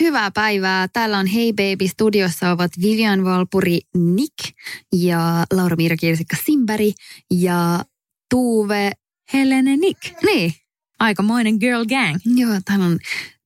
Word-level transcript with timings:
Hyvää 0.00 0.30
päivää. 0.30 0.88
Täällä 0.88 1.18
on 1.18 1.26
Hey 1.26 1.52
Baby 1.52 1.88
studiossa 1.88 2.50
ovat 2.50 2.72
Vivian 2.82 3.24
Valpuri 3.24 3.80
Nick 3.94 4.56
ja 4.92 5.44
Laura 5.52 5.76
Miira 5.76 5.96
Kirsikka 5.96 6.36
Simberg 6.46 6.94
ja 7.30 7.84
Tuve 8.30 8.92
Helene 9.32 9.76
Nick. 9.76 10.22
Niin. 10.24 10.52
Aikamoinen 10.98 11.56
girl 11.60 11.84
gang. 11.84 12.16
Joo, 12.24 12.60
täällä 12.64 12.84
on 12.84 12.98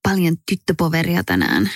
paljon 0.02 0.36
tyttöpoveria 0.50 1.24
tänään. 1.24 1.70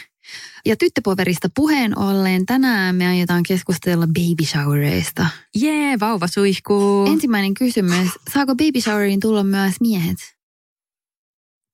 Ja 0.66 0.76
tyttöpoverista 0.76 1.48
puheen 1.54 1.98
ollen 1.98 2.46
tänään 2.46 2.96
me 2.96 3.06
aiotaan 3.06 3.42
keskustella 3.42 4.06
baby 4.06 4.44
showereista. 4.44 5.26
Jee, 5.54 5.86
yeah, 5.86 6.00
vauva 6.00 6.26
suihkuu. 6.26 7.06
Ensimmäinen 7.06 7.54
kysymys. 7.54 8.08
Saako 8.34 8.54
baby 8.54 8.80
showeriin 8.80 9.20
tulla 9.20 9.44
myös 9.44 9.74
miehet? 9.80 10.33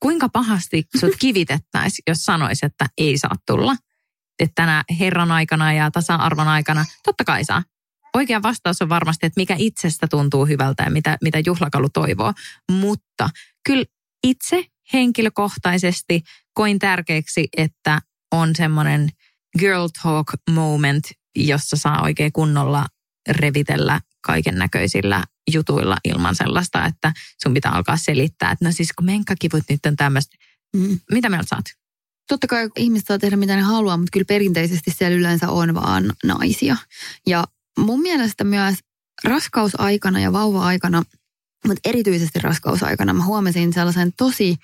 Kuinka 0.00 0.28
pahasti 0.28 0.84
sut 1.00 1.16
kivitettäisiin, 1.20 2.02
jos 2.06 2.24
sanois, 2.24 2.62
että 2.62 2.86
ei 2.98 3.18
saa 3.18 3.34
tulla? 3.46 3.76
Että 4.38 4.52
tänä 4.54 4.84
herran 5.00 5.32
aikana 5.32 5.72
ja 5.72 5.90
tasa-arvon 5.90 6.48
aikana, 6.48 6.84
totta 7.04 7.24
kai 7.24 7.44
saa. 7.44 7.62
Oikea 8.14 8.42
vastaus 8.42 8.82
on 8.82 8.88
varmasti, 8.88 9.26
että 9.26 9.40
mikä 9.40 9.54
itsestä 9.58 10.06
tuntuu 10.08 10.46
hyvältä 10.46 10.82
ja 10.82 10.90
mitä, 10.90 11.18
mitä 11.22 11.38
juhlakalu 11.46 11.88
toivoo. 11.88 12.32
Mutta 12.72 13.30
kyllä 13.66 13.84
itse 14.24 14.64
henkilökohtaisesti 14.92 16.22
koin 16.54 16.78
tärkeäksi, 16.78 17.48
että 17.56 18.00
on 18.32 18.56
semmoinen 18.56 19.08
girl 19.58 19.88
talk 20.02 20.26
moment, 20.50 21.04
jossa 21.36 21.76
saa 21.76 22.02
oikein 22.02 22.32
kunnolla 22.32 22.86
revitellä 23.28 24.00
kaiken 24.26 24.54
näköisillä 24.54 25.24
jutuilla 25.52 25.96
ilman 26.04 26.36
sellaista, 26.36 26.86
että 26.86 27.12
sun 27.42 27.54
pitää 27.54 27.72
alkaa 27.72 27.96
selittää, 27.96 28.50
että 28.50 28.64
no 28.64 28.72
siis 28.72 28.92
kun 28.92 29.06
menkkakivut 29.06 29.62
nyt 29.70 29.86
on 29.86 29.96
tämmöistä. 29.96 30.36
Mm. 30.76 31.00
Mitä 31.12 31.28
mieltä 31.28 31.46
saat? 31.48 31.64
Totta 32.28 32.46
kai 32.46 32.68
ihmiset 32.76 33.06
saa 33.06 33.18
tehdä 33.18 33.36
mitä 33.36 33.56
ne 33.56 33.62
haluaa, 33.62 33.96
mutta 33.96 34.10
kyllä 34.12 34.24
perinteisesti 34.28 34.90
siellä 34.90 35.16
yleensä 35.16 35.50
on 35.50 35.74
vaan 35.74 36.12
naisia. 36.24 36.76
Ja 37.26 37.44
mun 37.78 38.00
mielestä 38.00 38.44
myös 38.44 38.74
raskausaikana 39.24 40.20
ja 40.20 40.32
vauva-aikana, 40.32 41.02
mutta 41.66 41.88
erityisesti 41.88 42.38
raskausaikana 42.38 43.12
mä 43.12 43.24
huomasin 43.24 43.72
sellaisen 43.72 44.12
tosi 44.16 44.56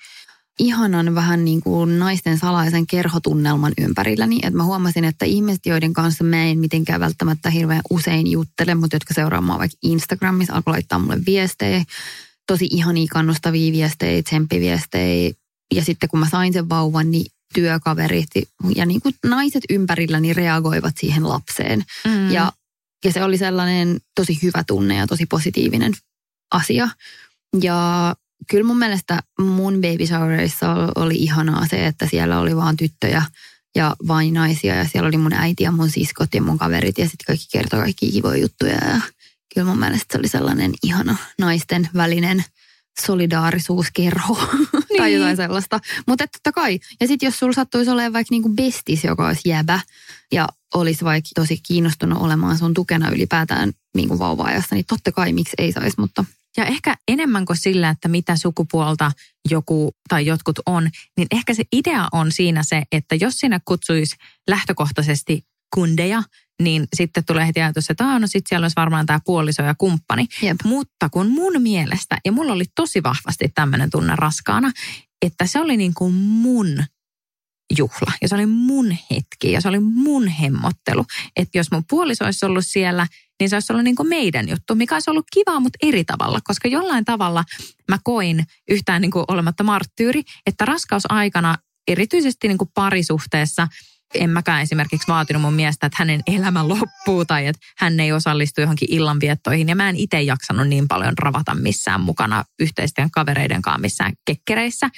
ihanan 0.59 1.15
vähän 1.15 1.45
niin 1.45 1.61
kuin 1.61 1.99
naisten 1.99 2.37
salaisen 2.37 2.87
kerhotunnelman 2.87 3.73
ympärilläni. 3.77 4.35
Että 4.35 4.57
mä 4.57 4.63
huomasin, 4.63 5.03
että 5.03 5.25
ihmiset, 5.25 5.65
joiden 5.65 5.93
kanssa 5.93 6.23
mä 6.23 6.43
en 6.43 6.59
mitenkään 6.59 6.99
välttämättä 6.99 7.49
hirveän 7.49 7.81
usein 7.89 8.27
juttele, 8.27 8.75
mutta 8.75 8.95
jotka 8.95 9.13
seuraa 9.13 9.41
mua 9.41 9.59
vaikka 9.59 9.77
Instagramissa, 9.83 10.53
alkoi 10.53 10.71
laittaa 10.71 10.99
mulle 10.99 11.19
viestejä. 11.25 11.83
Tosi 12.47 12.67
ihania 12.71 13.07
kannustavia 13.11 13.71
viestejä, 13.71 14.23
tsemppiviestejä. 14.23 15.31
Ja 15.73 15.83
sitten 15.83 16.09
kun 16.09 16.19
mä 16.19 16.29
sain 16.29 16.53
sen 16.53 16.69
vauvan, 16.69 17.11
niin 17.11 17.25
työkaverit 17.53 18.29
ja 18.75 18.85
niin 18.85 19.01
kuin 19.01 19.15
naiset 19.25 19.63
ympärilläni 19.69 20.33
reagoivat 20.33 20.93
siihen 20.97 21.29
lapseen. 21.29 21.83
Mm. 22.05 22.31
Ja, 22.31 22.51
ja 23.05 23.11
se 23.11 23.23
oli 23.23 23.37
sellainen 23.37 23.99
tosi 24.15 24.39
hyvä 24.43 24.63
tunne 24.67 24.95
ja 24.95 25.07
tosi 25.07 25.25
positiivinen 25.25 25.93
asia. 26.51 26.89
Ja 27.61 28.15
kyllä 28.49 28.67
mun 28.67 28.79
mielestä 28.79 29.19
mun 29.39 29.73
baby 29.73 30.07
showerissa 30.07 30.75
oli 30.95 31.15
ihanaa 31.15 31.67
se, 31.67 31.85
että 31.85 32.07
siellä 32.07 32.39
oli 32.39 32.55
vaan 32.55 32.77
tyttöjä 32.77 33.23
ja 33.75 33.95
vain 34.07 34.33
naisia 34.33 34.75
ja 34.75 34.85
siellä 34.85 35.07
oli 35.07 35.17
mun 35.17 35.33
äiti 35.33 35.63
ja 35.63 35.71
mun 35.71 35.89
siskot 35.89 36.33
ja 36.33 36.41
mun 36.41 36.57
kaverit 36.57 36.97
ja 36.97 37.05
sitten 37.05 37.25
kaikki 37.27 37.45
kertoi 37.51 37.79
kaikki 37.79 38.11
kivoja 38.11 38.41
juttuja 38.41 38.73
ja 38.73 39.01
kyllä 39.53 39.67
mun 39.67 39.79
mielestä 39.79 40.05
se 40.11 40.19
oli 40.19 40.27
sellainen 40.27 40.71
ihana 40.83 41.15
naisten 41.39 41.89
välinen 41.93 42.43
solidaarisuuskerho 43.05 44.37
niin. 44.73 44.97
tai 44.97 45.13
jotain 45.13 45.37
sellaista. 45.37 45.79
Mutta 46.07 46.27
totta 46.27 46.51
kai. 46.51 46.79
Ja 47.01 47.07
sitten 47.07 47.27
jos 47.27 47.39
sulla 47.39 47.53
sattuisi 47.53 47.91
olemaan 47.91 48.13
vaikka 48.13 48.33
niinku 48.33 48.49
bestis, 48.49 49.03
joka 49.03 49.27
olisi 49.27 49.49
jäbä 49.49 49.79
ja 50.31 50.47
olisi 50.73 51.05
vaikka 51.05 51.29
tosi 51.35 51.57
kiinnostunut 51.67 52.21
olemaan 52.21 52.57
sun 52.57 52.73
tukena 52.73 53.09
ylipäätään 53.09 53.73
niinku 53.95 54.19
vauva-ajassa, 54.19 54.75
niin 54.75 54.85
totta 54.85 55.11
kai 55.11 55.33
miksi 55.33 55.55
ei 55.57 55.71
saisi, 55.71 55.99
mutta 55.99 56.25
ja 56.57 56.65
ehkä 56.65 56.95
enemmän 57.07 57.45
kuin 57.45 57.57
sillä, 57.57 57.89
että 57.89 58.07
mitä 58.07 58.35
sukupuolta 58.35 59.11
joku 59.49 59.91
tai 60.09 60.25
jotkut 60.25 60.59
on, 60.65 60.89
niin 61.17 61.27
ehkä 61.31 61.53
se 61.53 61.63
idea 61.71 62.07
on 62.11 62.31
siinä 62.31 62.63
se, 62.63 62.83
että 62.91 63.15
jos 63.15 63.39
sinä 63.39 63.59
kutsuisi 63.65 64.15
lähtökohtaisesti 64.47 65.45
kundeja, 65.75 66.23
niin 66.61 66.87
sitten 66.95 67.25
tulee 67.25 67.47
heti 67.47 67.61
ajatus, 67.61 67.89
että 67.89 68.19
no 68.19 68.27
sitten 68.27 68.49
siellä 68.49 68.65
olisi 68.65 68.75
varmaan 68.75 69.05
tämä 69.05 69.19
puoliso 69.25 69.63
ja 69.63 69.75
kumppani. 69.77 70.27
Jep. 70.41 70.57
Mutta 70.63 71.09
kun 71.09 71.29
mun 71.29 71.61
mielestä, 71.61 72.17
ja 72.25 72.31
mulla 72.31 72.53
oli 72.53 72.65
tosi 72.75 73.03
vahvasti 73.03 73.51
tämmöinen 73.55 73.89
tunne 73.89 74.13
raskaana, 74.15 74.71
että 75.25 75.45
se 75.45 75.59
oli 75.59 75.77
niin 75.77 75.93
kuin 75.93 76.13
mun 76.13 76.83
juhla 77.77 78.11
ja 78.21 78.27
se 78.27 78.35
oli 78.35 78.45
mun 78.45 78.97
hetki 79.11 79.51
ja 79.51 79.61
se 79.61 79.67
oli 79.67 79.79
mun 79.79 80.27
hemmottelu. 80.27 81.05
Että 81.35 81.57
jos 81.57 81.71
mun 81.71 81.83
puoliso 81.89 82.25
olisi 82.25 82.45
ollut 82.45 82.65
siellä, 82.65 83.07
niin 83.39 83.49
se 83.49 83.55
olisi 83.55 83.73
ollut 83.73 83.83
niin 83.83 83.95
kuin 83.95 84.09
meidän 84.09 84.49
juttu, 84.49 84.75
mikä 84.75 84.95
olisi 84.95 85.09
ollut 85.09 85.25
kiva, 85.33 85.59
mutta 85.59 85.79
eri 85.81 86.03
tavalla, 86.03 86.39
koska 86.43 86.67
jollain 86.67 87.05
tavalla 87.05 87.43
mä 87.89 87.99
koin 88.03 88.43
yhtään 88.69 89.01
niin 89.01 89.11
kuin 89.11 89.25
olematta 89.27 89.63
marttyyri, 89.63 90.23
että 90.45 90.65
raskausaikana 90.65 91.55
erityisesti 91.87 92.47
niin 92.47 92.57
kuin 92.57 92.71
parisuhteessa– 92.73 93.67
en 94.13 94.29
mäkään 94.29 94.61
esimerkiksi 94.61 95.07
vaatinut 95.07 95.41
mun 95.41 95.53
miestä, 95.53 95.87
että 95.87 95.97
hänen 95.99 96.21
elämä 96.27 96.67
loppuu 96.67 97.25
tai 97.25 97.47
että 97.47 97.67
hän 97.77 97.99
ei 97.99 98.11
osallistu 98.11 98.61
johonkin 98.61 98.91
illanviettoihin. 98.91 99.69
Ja 99.69 99.75
mä 99.75 99.89
en 99.89 99.95
itse 99.95 100.21
jaksanut 100.21 100.67
niin 100.67 100.87
paljon 100.87 101.17
ravata 101.17 101.55
missään 101.55 102.01
mukana 102.01 102.43
yhteisten 102.59 103.11
kavereiden 103.11 103.61
kanssa 103.61 103.81
missään 103.81 104.13
kekkereissä. 104.25 104.89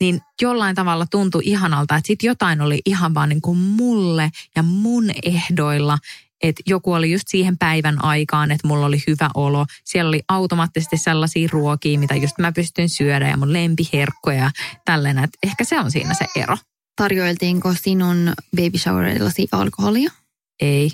Niin 0.00 0.20
jollain 0.42 0.74
tavalla 0.74 1.06
tuntui 1.10 1.42
ihanalta, 1.44 1.96
että 1.96 2.06
sit 2.06 2.22
jotain 2.22 2.60
oli 2.60 2.78
ihan 2.86 3.14
vaan 3.14 3.28
niin 3.28 3.42
kuin 3.42 3.58
mulle 3.58 4.30
ja 4.56 4.62
mun 4.62 5.04
ehdoilla 5.22 5.98
että 6.42 6.62
joku 6.66 6.92
oli 6.92 7.12
just 7.12 7.24
siihen 7.28 7.58
päivän 7.58 8.04
aikaan, 8.04 8.50
että 8.50 8.68
mulla 8.68 8.86
oli 8.86 9.02
hyvä 9.06 9.30
olo. 9.34 9.66
Siellä 9.84 10.08
oli 10.08 10.22
automaattisesti 10.28 10.96
sellaisia 10.96 11.48
ruokia, 11.52 11.98
mitä 11.98 12.14
just 12.14 12.38
mä 12.38 12.52
pystyn 12.52 12.88
syödä 12.88 13.28
ja 13.28 13.36
mun 13.36 13.52
lempiherkkoja 13.52 14.38
ja 14.38 14.50
tällainen. 14.84 15.24
Että 15.24 15.38
ehkä 15.42 15.64
se 15.64 15.80
on 15.80 15.90
siinä 15.90 16.14
se 16.14 16.26
ero. 16.36 16.56
Tarjoiltiinko 16.96 17.74
sinun 17.74 18.32
baby 18.56 18.78
showerillasi 18.78 19.48
alkoholia? 19.52 20.10
Ei. 20.60 20.90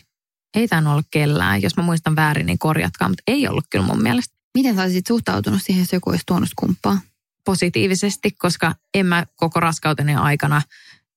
Ei 0.55 0.69
tainnut 0.69 0.93
olla 0.93 1.03
kellään. 1.11 1.63
Jos 1.63 1.77
mä 1.77 1.83
muistan 1.83 2.17
väärin, 2.17 2.47
niin 2.47 2.59
korjatkaa, 2.59 3.09
mutta 3.09 3.23
ei 3.27 3.49
ollut 3.49 3.65
kyllä 3.71 3.87
mun 3.87 4.03
mielestä. 4.03 4.35
Miten 4.55 4.75
sä 4.75 4.83
olisit 4.83 5.07
suhtautunut 5.07 5.63
siihen, 5.63 5.83
jos 5.83 5.93
joku 5.93 6.11
olisi 6.11 6.23
tuonut 6.27 6.49
kumppaa? 6.57 6.99
Positiivisesti, 7.45 8.31
koska 8.31 8.75
en 8.95 9.07
mä 9.07 9.27
koko 9.37 9.61
raskauteni 9.61 10.15
aikana 10.15 10.63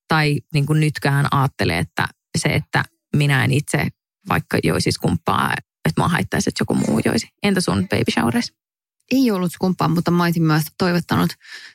tai 0.08 0.42
niin 0.54 0.66
kuin 0.66 0.80
nytkään 0.80 1.28
ajattele, 1.32 1.78
että 1.78 2.08
se, 2.38 2.50
että 2.50 2.86
minä 3.16 3.44
en 3.44 3.52
itse 3.52 3.88
vaikka 4.30 4.58
joisis 4.64 4.98
kumppaa, 4.98 5.54
että 5.86 6.02
mua 6.02 6.08
haittaisi, 6.08 6.50
että 6.50 6.62
joku 6.62 6.74
muu 6.74 7.02
joisi. 7.06 7.28
Entä 7.44 7.62
sun 7.62 7.88
baby 7.90 8.12
showerissa? 8.12 8.54
ei 9.12 9.32
ollut 9.32 9.52
kumppaa, 9.60 9.88
mutta 9.88 10.12
mä 10.12 10.24
olisin 10.24 10.44
myös 10.44 10.64
toivottanut 10.78 11.30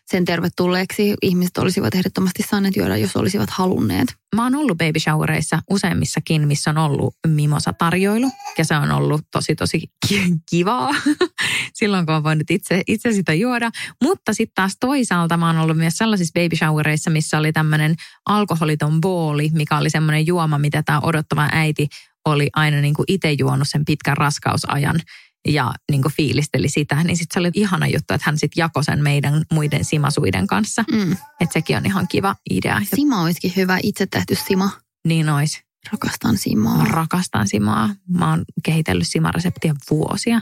sen 0.07 0.25
tervetulleeksi. 0.25 1.15
Ihmiset 1.23 1.59
olisivat 1.59 1.95
ehdottomasti 1.95 2.43
saaneet 2.51 2.77
juoda, 2.77 2.97
jos 2.97 3.17
olisivat 3.17 3.51
halunneet. 3.51 4.09
Mä 4.37 4.43
oon 4.45 4.55
ollut 4.55 4.79
baby 4.79 5.01
showereissa 5.01 5.63
useimmissakin, 5.71 6.49
missä 6.49 6.71
on 6.71 6.79
ollut 6.79 7.15
mimosa-tarjoilu. 7.27 8.31
Ja 8.59 8.65
se 8.65 8.77
on 8.77 8.91
ollut 8.91 9.21
tosi, 9.33 9.55
tosi 9.55 9.83
kivaa 10.51 10.91
silloin, 11.79 12.07
kun 12.07 12.15
on 12.15 12.25
voinut 12.25 12.51
itse, 12.51 12.83
itse 12.87 13.13
sitä 13.13 13.35
juoda. 13.35 13.71
Mutta 14.03 14.33
sitten 14.33 14.55
taas 14.55 14.77
toisaalta 14.81 15.37
mä 15.37 15.47
oon 15.47 15.59
ollut 15.59 15.77
myös 15.77 15.95
sellaisissa 15.97 16.41
baby 16.41 16.57
showereissa, 16.57 17.11
missä 17.11 17.39
oli 17.39 17.53
tämmöinen 17.53 17.95
alkoholiton 18.27 19.01
booli, 19.01 19.51
mikä 19.53 19.79
oli 19.79 19.91
semmoinen 19.91 20.27
juoma, 20.27 20.59
mitä 20.59 20.83
tämä 20.83 21.01
odottava 21.01 21.49
äiti 21.53 21.89
oli 22.25 22.51
aina 22.53 22.81
niin 22.81 22.95
kuin 22.95 23.05
itse 23.09 23.33
juonut 23.33 23.69
sen 23.69 23.85
pitkän 23.85 24.17
raskausajan 24.17 25.01
ja 25.49 25.75
niin 25.91 26.03
kuin 26.03 26.13
fiilisteli 26.13 26.69
sitä, 26.69 27.05
niin 27.05 27.17
sitten 27.17 27.35
se 27.35 27.41
oli 27.41 27.51
ihana 27.55 27.87
juttu, 27.87 28.15
että 28.15 28.23
hän 28.27 28.39
sitten 28.39 28.61
jakoi 28.61 28.85
sen 28.85 29.03
meidän 29.03 29.43
muiden 29.53 29.85
simasuiden 29.85 30.47
kanssa. 30.47 30.85
Mm. 30.93 31.13
Että 31.13 31.53
sekin 31.53 31.77
on 31.77 31.87
ihan 31.87 32.09
kiva 32.09 32.37
idea. 32.51 32.81
Sima 32.95 33.23
olisikin 33.23 33.53
hyvä 33.57 33.79
itse 33.83 34.07
tehty 34.07 34.35
sima. 34.35 34.71
Niin 35.09 35.29
ois. 35.29 35.61
Rakastan 35.93 36.39
simaa. 36.39 36.77
Mä 36.77 36.85
rakastan 36.85 37.49
simaa. 37.49 37.95
Mä 38.09 38.31
oon 38.31 38.45
kehitellyt 38.65 39.09
simareseptiä 39.09 39.75
vuosia. 39.91 40.41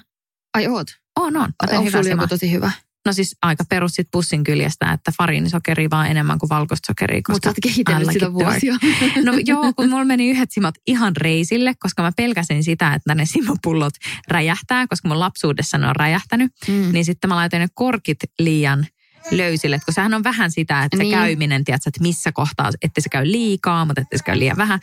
Ai 0.55 0.67
oot? 0.67 0.87
On, 1.17 1.37
on. 1.37 1.53
Onko 1.73 1.99
joku 2.09 2.27
tosi 2.29 2.53
hyvä? 2.53 2.71
No 3.09 3.13
siis 3.13 3.37
aika 3.43 3.65
perus 3.69 3.93
sit 3.95 4.09
pussin 4.13 4.45
kyljestä, 4.45 4.93
että 4.93 5.13
fariinisokeria 5.19 5.91
vaan 5.91 6.11
enemmän 6.11 6.39
kuin 6.39 6.51
valkoista 6.51 6.87
sokeria. 6.87 7.21
Mutta 7.29 7.49
oot 7.49 7.57
kehitellyt 7.63 8.13
sitä 8.13 8.33
vuosia. 8.33 8.75
No 9.25 9.33
joo, 9.45 9.73
kun 9.77 9.89
mulla 9.89 10.05
meni 10.05 10.31
yhdet 10.31 10.51
simat 10.51 10.75
ihan 10.87 11.17
reisille, 11.17 11.75
koska 11.79 12.03
mä 12.03 12.13
pelkäsin 12.17 12.65
sitä, 12.65 12.95
että 12.95 13.15
ne 13.15 13.27
simapullot 13.27 13.95
räjähtää, 14.29 14.87
koska 14.87 15.09
mun 15.09 15.21
lapsuudessa 15.21 15.79
ne 15.79 15.89
on 15.89 15.97
räjähtänyt. 15.97 16.53
Mm. 16.69 16.93
Niin 16.93 17.05
sitten 17.05 17.29
mä 17.29 17.37
laitoin 17.37 17.61
ne 17.61 17.69
korkit 17.75 18.19
liian 18.39 18.87
löysille, 19.31 19.81
kun 19.85 19.95
sehän 19.95 20.15
on 20.15 20.25
vähän 20.25 20.51
sitä, 20.51 20.85
että 20.85 20.97
niin. 20.97 21.11
se 21.11 21.17
käyminen, 21.17 21.65
tiedätkö, 21.65 21.91
että 21.91 22.03
missä 22.03 22.33
kohtaa, 22.33 22.71
että 22.83 23.01
se 23.01 23.09
käy 23.09 23.27
liikaa, 23.27 23.85
mutta 23.85 24.01
että 24.01 24.19
se 24.19 24.25
käy 24.25 24.39
liian 24.39 24.57
vähän. 24.57 24.81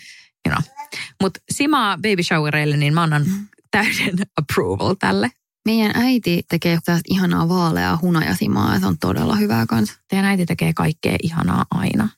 You 0.47 0.55
know. 0.55 0.73
Mutta 1.21 1.39
simaa 1.51 1.97
baby 1.97 2.23
showereille, 2.23 2.77
niin 2.77 2.93
mä 2.93 3.03
annan 3.03 3.25
täyden 3.71 4.15
approval 4.37 4.95
tälle. 4.99 5.31
Meidän 5.65 5.91
äiti 5.95 6.43
tekee 6.49 6.79
tästä 6.85 7.01
ihanaa 7.09 7.49
vaaleaa 7.49 7.99
hunajasimaa 8.01 8.73
ja 8.73 8.79
se 8.79 8.85
on 8.85 8.97
todella 8.99 9.35
hyvää 9.35 9.65
kanssa. 9.65 9.99
Teidän 10.07 10.25
äiti 10.25 10.45
tekee 10.45 10.73
kaikkea 10.73 11.15
ihanaa 11.23 11.65
aina. 11.71 12.09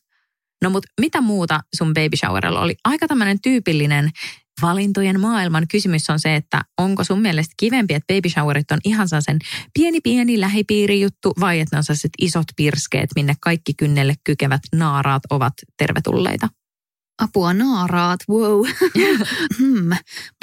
No 0.63 0.69
mutta 0.69 0.87
mitä 1.01 1.21
muuta 1.21 1.59
sun 1.75 1.87
baby 1.93 2.17
showerilla 2.17 2.61
oli? 2.61 2.75
Aika 2.83 3.07
tämmöinen 3.07 3.41
tyypillinen 3.41 4.11
valintojen 4.61 5.19
maailman 5.19 5.67
kysymys 5.67 6.09
on 6.09 6.19
se, 6.19 6.35
että 6.35 6.61
onko 6.77 7.03
sun 7.03 7.21
mielestä 7.21 7.53
kivempi, 7.57 7.93
että 7.93 8.13
baby 8.13 8.29
showerit 8.29 8.71
on 8.71 8.79
ihan 8.83 9.07
sen 9.07 9.39
pieni 9.73 10.01
pieni 10.01 10.39
lähipiirijuttu 10.39 11.33
vai 11.39 11.59
että 11.59 11.75
ne 11.75 11.77
on 11.77 11.83
sellaiset 11.83 12.11
isot 12.21 12.45
pirskeet, 12.55 13.09
minne 13.15 13.35
kaikki 13.41 13.73
kynnelle 13.73 14.15
kykevät 14.23 14.61
naaraat 14.75 15.23
ovat 15.29 15.53
tervetulleita? 15.77 16.49
Apua 17.21 17.53
naaraat, 17.53 18.19
wow. 18.29 18.67
hmm. 19.59 19.89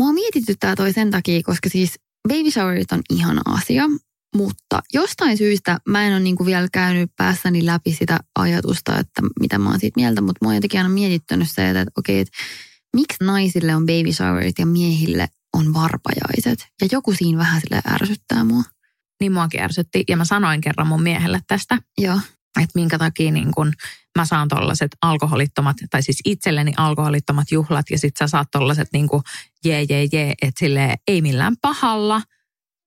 Mua 0.01 0.13
mietityttää 0.13 0.77
toi 0.77 0.93
sen 0.93 1.11
takia, 1.11 1.43
koska 1.43 1.69
siis 1.69 1.95
baby 2.29 2.51
showerit 2.51 2.93
on 2.93 3.03
ihana 3.11 3.41
asia, 3.47 3.85
mutta 4.37 4.83
jostain 4.93 5.39
syystä 5.39 5.79
mä 5.89 6.07
en 6.07 6.13
ole 6.13 6.21
niinku 6.21 6.47
vielä 6.47 6.69
käynyt 6.73 7.11
päässäni 7.17 7.67
läpi 7.67 7.93
sitä 7.93 8.21
ajatusta, 8.39 8.99
että 8.99 9.23
mitä 9.41 9.59
mä 9.59 9.71
oon 9.71 9.81
siitä 9.81 10.01
mieltä, 10.01 10.21
mutta 10.21 10.45
mä 10.45 10.49
oon 10.49 10.55
jotenkin 10.55 10.81
aina 10.81 10.89
mietittänyt 10.89 11.51
se, 11.51 11.69
että, 11.69 11.81
että 11.81 11.93
okei, 11.99 12.21
että 12.21 12.33
miksi 12.97 13.25
naisille 13.25 13.75
on 13.75 13.87
baby 13.87 14.13
showerit 14.13 14.59
ja 14.59 14.67
miehille 14.67 15.29
on 15.53 15.75
varpajaiset. 15.75 16.67
Ja 16.83 16.89
joku 16.93 17.15
siinä 17.15 17.39
vähän 17.39 17.61
sille 17.61 17.83
ärsyttää 17.93 18.45
mua. 18.45 18.63
Niin 19.21 19.33
muakin 19.33 19.61
ärsytti 19.61 20.05
ja 20.09 20.17
mä 20.17 20.25
sanoin 20.25 20.61
kerran 20.61 20.87
mun 20.87 21.03
miehelle 21.03 21.41
tästä. 21.47 21.79
Joo. 21.99 22.21
Että 22.63 22.79
minkä 22.79 22.99
takia 22.99 23.31
niin 23.31 23.53
kun 23.55 23.73
mä 24.19 24.27
saan 24.27 24.49
tollaset 24.49 24.91
alkoholittomat, 25.03 25.77
tai 25.91 26.03
siis 26.03 26.21
itselleni 26.25 26.73
alkoholittomat 26.77 27.51
juhlat 27.51 27.87
ja 27.91 27.99
sit 27.99 28.17
sä 28.19 28.27
saat 28.27 28.49
tollaset 28.51 28.89
niin 28.93 29.09
kuin 29.09 29.23
jee 29.65 29.87
jee 29.89 30.09
jee, 30.13 30.35
että 30.43 30.59
sille 30.59 30.97
ei 31.09 31.23
millään 31.23 31.55
pahalla, 31.63 32.23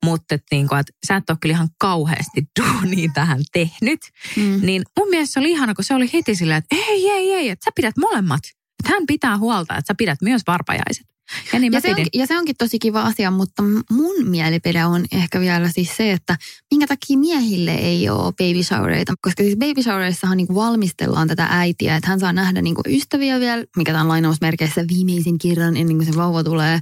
mutta 0.06 0.36
että 0.36 0.48
niin 0.52 0.68
kuin, 0.68 0.80
että 0.80 0.94
sä 1.08 1.16
et 1.16 1.30
ole 1.30 1.38
kyllä 1.42 1.54
ihan 1.54 1.70
kauheasti 1.80 2.44
duunia 2.60 3.10
tähän 3.14 3.44
tehnyt. 3.54 4.00
Mm. 4.36 4.60
Niin 4.62 4.84
mun 5.00 5.10
mielestä 5.10 5.34
se 5.34 5.40
oli 5.40 5.52
ihana, 5.52 5.76
kun 5.76 5.84
se 5.84 5.96
oli 5.96 6.10
heti 6.14 6.36
silleen, 6.36 6.58
että 6.58 6.76
ei, 6.76 7.10
ei, 7.10 7.34
ei, 7.34 7.50
että 7.50 7.66
sä 7.66 7.72
pidät 7.76 7.98
molemmat. 7.98 8.42
Että 8.80 8.94
hän 8.94 9.04
pitää 9.08 9.38
huolta, 9.38 9.78
että 9.78 9.88
sä 9.88 9.96
pidät 9.98 10.22
myös 10.22 10.42
varpajaiset. 10.48 11.17
Ja, 11.54 11.60
niin 11.60 11.74
ja, 11.74 11.82
se 11.82 11.90
on, 11.90 12.06
ja 12.14 12.28
se 12.28 12.38
onkin 12.38 12.56
tosi 12.58 12.80
kiva 12.80 13.02
asia, 13.02 13.32
mutta 13.32 13.64
mun 13.92 14.16
mielipide 14.24 14.86
on 14.86 15.06
ehkä 15.12 15.40
vielä 15.40 15.70
siis 15.72 15.98
se, 15.98 16.12
että 16.12 16.38
minkä 16.72 16.88
takia 16.88 17.18
miehille 17.18 17.72
ei 17.72 18.10
ole 18.10 18.34
baby 18.34 18.64
showereita. 18.64 19.14
Koska 19.22 19.44
siis 19.44 19.58
baby 19.58 19.84
showereissahan 19.84 20.38
niin 20.38 20.56
valmistellaan 20.56 21.28
tätä 21.28 21.48
äitiä, 21.50 21.96
että 21.96 22.10
hän 22.10 22.20
saa 22.20 22.34
nähdä 22.34 22.62
niin 22.62 22.76
ystäviä 22.88 23.40
vielä, 23.40 23.66
mikä 23.76 23.92
tämä 23.92 24.02
on 24.02 24.08
lainausmerkeissä 24.08 24.86
viimeisin 24.88 25.38
kirjan 25.38 25.78
ennen 25.78 25.98
kuin 25.98 26.06
se 26.06 26.16
vauva 26.16 26.44
tulee. 26.44 26.80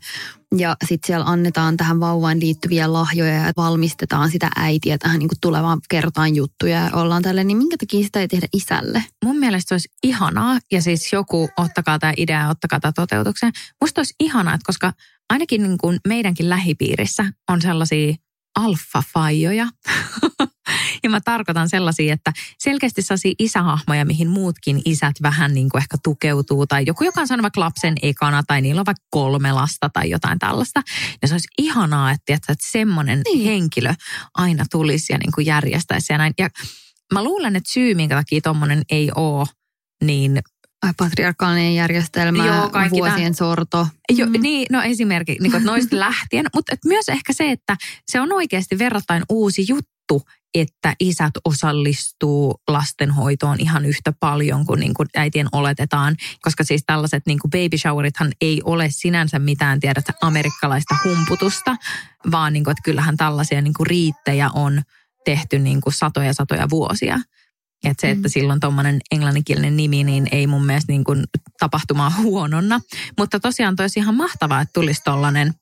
Ja 0.58 0.76
sitten 0.88 1.08
siellä 1.08 1.26
annetaan 1.26 1.78
tähän 1.78 2.00
vauvaan 2.00 2.40
liittyviä 2.40 2.94
lahjoja 2.94 3.34
ja 3.34 3.54
valmistetaan 3.58 4.32
sitä 4.32 4.50
äitiä 4.56 4.98
tähän 4.98 5.20
niin 5.20 5.30
tulevaan 5.42 5.80
kertaan 5.90 6.36
juttuja 6.36 6.78
ja 6.78 6.90
ollaan 6.94 7.22
tälle, 7.22 7.44
niin 7.44 7.58
minkä 7.58 7.78
takia 7.78 8.04
sitä 8.04 8.20
ei 8.20 8.28
tehdä 8.28 8.48
isälle? 8.54 9.04
Mun 9.26 9.38
mielestä 9.38 9.76
olisi 9.76 9.90
ihanaa 10.04 10.60
ja 10.72 10.82
siis 10.82 11.14
joku, 11.14 11.50
ottakaa 11.58 12.00
tämä 12.00 12.14
idea 12.18 12.40
ja 12.40 12.50
ottakaa 12.50 12.80
tämä 12.80 12.92
toteutukseen. 12.92 13.54
Musta 13.82 14.00
olisi 14.00 14.16
ihanaa, 14.20 14.54
että 14.54 14.66
koska 14.66 14.94
ainakin 15.30 15.64
niin 15.64 15.78
kuin 15.78 16.00
meidänkin 16.08 16.50
lähipiirissä 16.50 17.26
on 17.50 17.62
sellaisia 17.62 18.16
alfafajoja. 18.56 19.68
ja 21.04 21.10
mä 21.10 21.22
tarkoitan 21.22 21.70
sellaisia, 21.70 22.14
että 22.14 22.34
selkeästi 22.60 23.02
sellaisia 23.02 23.34
isähahmoja, 23.40 24.06
mihin 24.06 24.30
muutkin 24.30 24.82
isät 24.86 25.16
vähän 25.22 25.54
niin 25.54 25.70
kuin 25.70 25.82
ehkä 25.82 25.98
tukeutuu. 26.04 26.68
Tai 26.68 26.84
joku, 26.88 27.04
joka 27.04 27.22
on 27.22 27.28
saanut 27.28 27.42
vaikka 27.44 27.62
lapsen 27.62 27.96
ekana 28.02 28.44
tai 28.48 28.62
niillä 28.62 28.80
on 28.80 28.86
vaikka 28.86 29.06
kolme 29.10 29.52
lasta 29.52 29.90
tai 29.90 30.10
jotain 30.10 30.40
tällaista. 30.40 30.82
Ja 31.22 31.28
se 31.28 31.34
olisi 31.34 31.48
ihanaa, 31.58 32.12
että, 32.12 32.34
että, 32.34 32.56
semmoinen 32.72 33.22
niin. 33.26 33.46
henkilö 33.46 33.94
aina 34.34 34.66
tulisi 34.72 35.14
ja 35.14 35.18
niin 35.18 35.32
kuin 35.36 35.46
järjestäisi 35.46 36.14
ja 36.14 36.18
näin. 36.18 36.34
Ja 36.38 36.50
mä 37.14 37.24
luulen, 37.24 37.56
että 37.56 37.72
syy, 37.74 37.96
minkä 37.96 38.16
takia 38.16 38.42
tuommoinen 38.42 38.82
ei 38.90 39.12
ole, 39.16 39.48
niin 40.04 40.40
patriarkaalinen 40.98 41.76
järjestelmä, 41.76 42.46
Joo, 42.46 42.72
vuosien 42.92 43.16
tämän. 43.16 43.34
sorto. 43.34 43.88
Jo, 44.10 44.26
mm. 44.26 44.42
niin, 44.42 44.68
no 44.72 44.82
esimerkiksi 44.82 45.50
niin 45.50 45.64
noista 45.64 46.00
lähtien, 46.08 46.46
mutta 46.54 46.76
myös 46.86 47.10
ehkä 47.10 47.34
se, 47.34 47.52
että 47.52 47.78
se 48.08 48.22
on 48.22 48.34
oikeasti 48.34 48.80
verrattain 48.80 49.24
uusi 49.30 49.66
juttu, 49.70 50.22
että 50.56 50.96
isät 51.00 51.34
osallistuu 51.46 52.62
lastenhoitoon 52.68 53.60
ihan 53.60 53.86
yhtä 53.86 54.14
paljon 54.20 54.66
kuin, 54.66 54.80
niin 54.80 54.94
kuin 54.94 55.10
äitien 55.16 55.48
oletetaan. 55.52 56.16
Koska 56.42 56.64
siis 56.64 56.84
tällaiset 56.86 57.24
niin 57.26 57.40
kuin 57.40 57.52
baby 57.52 57.78
showerithan 57.78 58.32
ei 58.42 58.62
ole 58.64 58.88
sinänsä 58.90 59.40
mitään, 59.40 59.80
tiedät, 59.80 60.06
amerikkalaista 60.22 60.96
humputusta, 61.04 61.76
vaan 62.32 62.54
niin 62.54 62.64
kuin, 62.64 62.72
että 62.72 62.84
kyllähän 62.84 63.18
tällaisia 63.18 63.62
niin 63.62 63.74
kuin 63.74 63.88
riittejä 63.88 64.50
on 64.50 64.82
tehty 65.26 65.60
niin 65.60 65.82
kuin 65.82 65.94
satoja 65.94 66.34
satoja 66.34 66.70
vuosia. 66.70 67.20
Että 67.84 68.02
se, 68.02 68.10
että 68.10 68.28
mm. 68.28 68.32
silloin 68.32 68.60
tuommoinen 68.60 69.00
englanninkielinen 69.12 69.78
nimi, 69.78 70.04
niin 70.04 70.28
ei 70.32 70.48
mun 70.48 70.66
mielestä 70.66 70.92
niin 70.92 71.04
kuin 71.04 71.24
tapahtumaa 71.60 72.12
huononna. 72.22 72.80
Mutta 73.18 73.40
tosiaan 73.40 73.76
toisi 73.76 74.00
ihan 74.00 74.16
mahtavaa, 74.16 74.62
että 74.62 74.74
tulisi 74.74 75.02
tollainen 75.04 75.54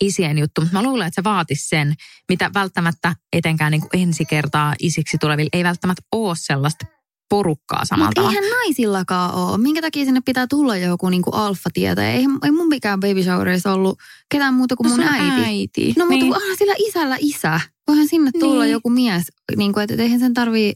isien 0.00 0.38
juttu. 0.38 0.60
Mutta 0.60 0.76
mä 0.76 0.82
luulen, 0.82 1.06
että 1.06 1.22
se 1.22 1.24
vaatisi 1.24 1.68
sen, 1.68 1.94
mitä 2.28 2.50
välttämättä 2.54 3.14
etenkään 3.32 3.70
niin 3.70 3.80
kuin 3.80 4.02
ensi 4.02 4.24
kertaa 4.24 4.74
isiksi 4.78 5.18
tuleville 5.20 5.50
ei 5.52 5.64
välttämättä 5.64 6.02
ole 6.12 6.34
sellaista 6.36 6.86
porukkaa 7.28 7.84
samalla 7.84 8.12
Mutta 8.16 8.30
eihän 8.30 8.50
naisillakaan 8.50 9.34
ole. 9.34 9.58
Minkä 9.58 9.80
takia 9.80 10.04
sinne 10.04 10.20
pitää 10.24 10.46
tulla 10.46 10.76
joku 10.76 11.08
niinku 11.08 11.30
alfa-tietäjä? 11.30 12.12
Ei, 12.12 12.24
ei 12.44 12.50
mun 12.50 12.68
mikään 12.68 13.00
baby 13.00 13.22
showerissa 13.22 13.72
ollut 13.72 13.98
ketään 14.30 14.54
muuta 14.54 14.76
kuin 14.76 14.90
no, 14.90 14.96
mun 14.96 15.06
äiti. 15.06 15.44
äiti. 15.44 15.94
No 15.98 16.06
mutta 16.06 16.24
niin. 16.24 16.58
sillä 16.58 16.74
isällä 16.78 17.16
isä. 17.18 17.60
Voihan 17.88 18.08
sinne 18.08 18.30
tulla 18.40 18.62
niin. 18.62 18.72
joku 18.72 18.90
mies. 18.90 19.22
Niin 19.56 19.72
kuin, 19.72 19.84
että 19.84 20.02
eihän 20.02 20.20
sen 20.20 20.34
tarvii 20.34 20.72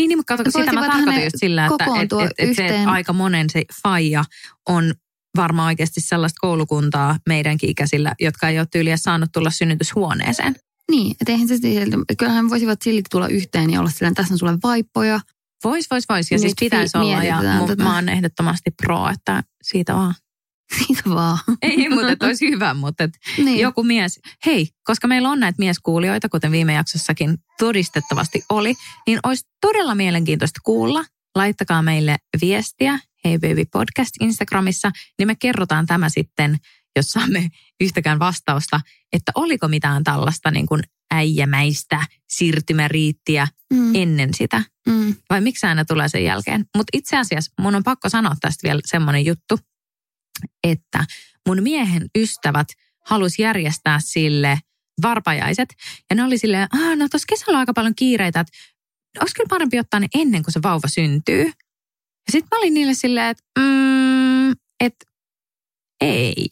niin, 0.00 0.08
niin 0.08 0.18
mutta 0.18 0.36
kato, 0.36 0.50
sitä 0.50 0.72
mä 0.72 0.80
tarkoitan 0.80 1.24
just 1.24 1.36
sillä, 1.36 1.66
että 1.66 1.84
et, 1.84 2.30
et, 2.30 2.50
et 2.50 2.56
se, 2.56 2.66
että 2.66 2.90
aika 2.90 3.12
monen 3.12 3.50
se 3.50 3.62
faija 3.82 4.24
on 4.68 4.94
varmaan 5.36 5.66
oikeasti 5.66 6.00
sellaista 6.00 6.38
koulukuntaa 6.40 7.18
meidänkin 7.26 7.70
ikäisillä, 7.70 8.14
jotka 8.20 8.48
ei 8.48 8.58
ole 8.58 8.66
tyyliä 8.72 8.96
saanut 8.96 9.32
tulla 9.32 9.50
synnytyshuoneeseen. 9.50 10.56
Niin, 10.90 11.16
että 11.20 11.32
eihän 11.32 11.48
se 11.48 11.54
kyllähän 12.18 12.50
voisivat 12.50 12.82
silti 12.82 13.02
tulla 13.10 13.28
yhteen 13.28 13.70
ja 13.70 13.80
olla 13.80 13.90
sillä, 13.90 14.12
tässä 14.14 14.34
on 14.34 14.38
sulle 14.38 14.58
vaippoja. 14.62 15.20
Vois, 15.64 15.86
vois, 15.90 16.04
vois. 16.08 16.30
Ja 16.30 16.38
siis 16.38 16.54
pitäisi 16.60 16.98
olla 16.98 17.24
ja 17.24 17.42
tätä. 17.66 17.82
mä 17.82 17.94
oon 17.94 18.08
ehdottomasti 18.08 18.70
pro, 18.70 19.08
että 19.08 19.42
siitä 19.62 19.94
vaan. 19.94 20.14
Siitä 20.78 21.02
vaan. 21.10 21.38
Ei, 21.62 21.88
mutta 21.88 22.12
että 22.12 22.26
olisi 22.26 22.50
hyvä, 22.54 22.74
mutta 22.74 23.04
että 23.04 23.18
niin. 23.38 23.60
joku 23.60 23.82
mies, 23.82 24.20
hei, 24.46 24.68
koska 24.84 25.08
meillä 25.08 25.30
on 25.30 25.40
näitä 25.40 25.56
mieskuulijoita, 25.58 26.28
kuten 26.28 26.52
viime 26.52 26.72
jaksossakin 26.72 27.38
todistettavasti 27.58 28.44
oli, 28.50 28.74
niin 29.06 29.18
olisi 29.22 29.44
todella 29.60 29.94
mielenkiintoista 29.94 30.60
kuulla. 30.64 31.04
Laittakaa 31.34 31.82
meille 31.82 32.16
viestiä, 32.40 32.98
hei 33.26 33.38
baby 33.38 33.64
podcast 33.72 34.10
Instagramissa, 34.20 34.90
niin 35.18 35.26
me 35.26 35.34
kerrotaan 35.34 35.86
tämä 35.86 36.08
sitten, 36.08 36.56
jos 36.96 37.06
saamme 37.10 37.48
yhtäkään 37.80 38.18
vastausta, 38.18 38.80
että 39.12 39.32
oliko 39.34 39.68
mitään 39.68 40.04
tällaista 40.04 40.50
niin 40.50 40.66
kuin 40.66 40.82
äijämäistä 41.10 42.06
siirtymäriittiä 42.28 43.48
mm. 43.72 43.94
ennen 43.94 44.34
sitä. 44.34 44.62
Mm. 44.88 45.14
Vai 45.30 45.40
miksi 45.40 45.66
aina 45.66 45.84
tulee 45.84 46.08
sen 46.08 46.24
jälkeen. 46.24 46.64
Mutta 46.76 46.90
itse 46.92 47.16
asiassa 47.16 47.52
mun 47.60 47.74
on 47.74 47.82
pakko 47.82 48.08
sanoa 48.08 48.34
tästä 48.40 48.68
vielä 48.68 48.80
semmoinen 48.84 49.24
juttu, 49.24 49.58
että 50.64 51.04
mun 51.48 51.62
miehen 51.62 52.06
ystävät 52.18 52.68
halusi 53.04 53.42
järjestää 53.42 54.00
sille 54.02 54.60
varpajaiset. 55.02 55.68
Ja 56.10 56.16
ne 56.16 56.24
oli 56.24 56.38
silleen, 56.38 56.68
no 56.96 57.08
tuossa 57.10 57.26
kesällä 57.28 57.56
on 57.56 57.60
aika 57.60 57.74
paljon 57.74 57.94
kiireitä, 57.94 58.40
että 58.40 58.52
olisi 59.20 59.34
kyllä 59.34 59.48
parempi 59.48 59.78
ottaa 59.78 60.00
ne 60.00 60.06
ennen 60.14 60.42
kuin 60.42 60.52
se 60.52 60.62
vauva 60.62 60.88
syntyy. 60.88 61.52
Ja 62.28 62.32
sitten 62.32 62.48
mä 62.52 62.58
olin 62.58 62.74
niille 62.74 62.94
silleen, 62.94 63.26
että 63.26 63.42
mm, 63.58 64.50
et, 64.80 64.94
ei. 66.00 66.46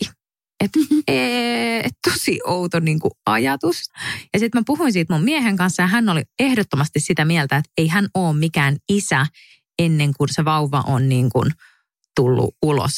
Että 0.65 0.79
et, 1.09 1.93
tosi 2.11 2.41
outo 2.47 2.81
niin 2.81 3.01
kuin 3.01 3.11
ajatus. 3.27 3.77
Ja 4.35 4.39
sitten 4.39 4.61
mä 4.61 4.65
puhuin 4.67 4.93
siitä 4.93 5.15
mun 5.15 5.25
miehen 5.25 5.57
kanssa 5.57 5.83
ja 5.83 5.87
hän 5.87 6.09
oli 6.09 6.23
ehdottomasti 6.39 7.01
sitä 7.01 7.25
mieltä, 7.25 7.57
että 7.57 7.71
ei 7.79 7.89
hän 7.89 8.09
ole 8.15 8.37
mikään 8.37 8.77
isä 8.89 9.27
ennen 9.79 10.13
kuin 10.19 10.29
se 10.33 10.45
vauva 10.45 10.85
on 10.87 11.09
niin 11.09 11.31
kuin 11.31 11.51
tullut 12.17 12.57
ulos 12.63 12.91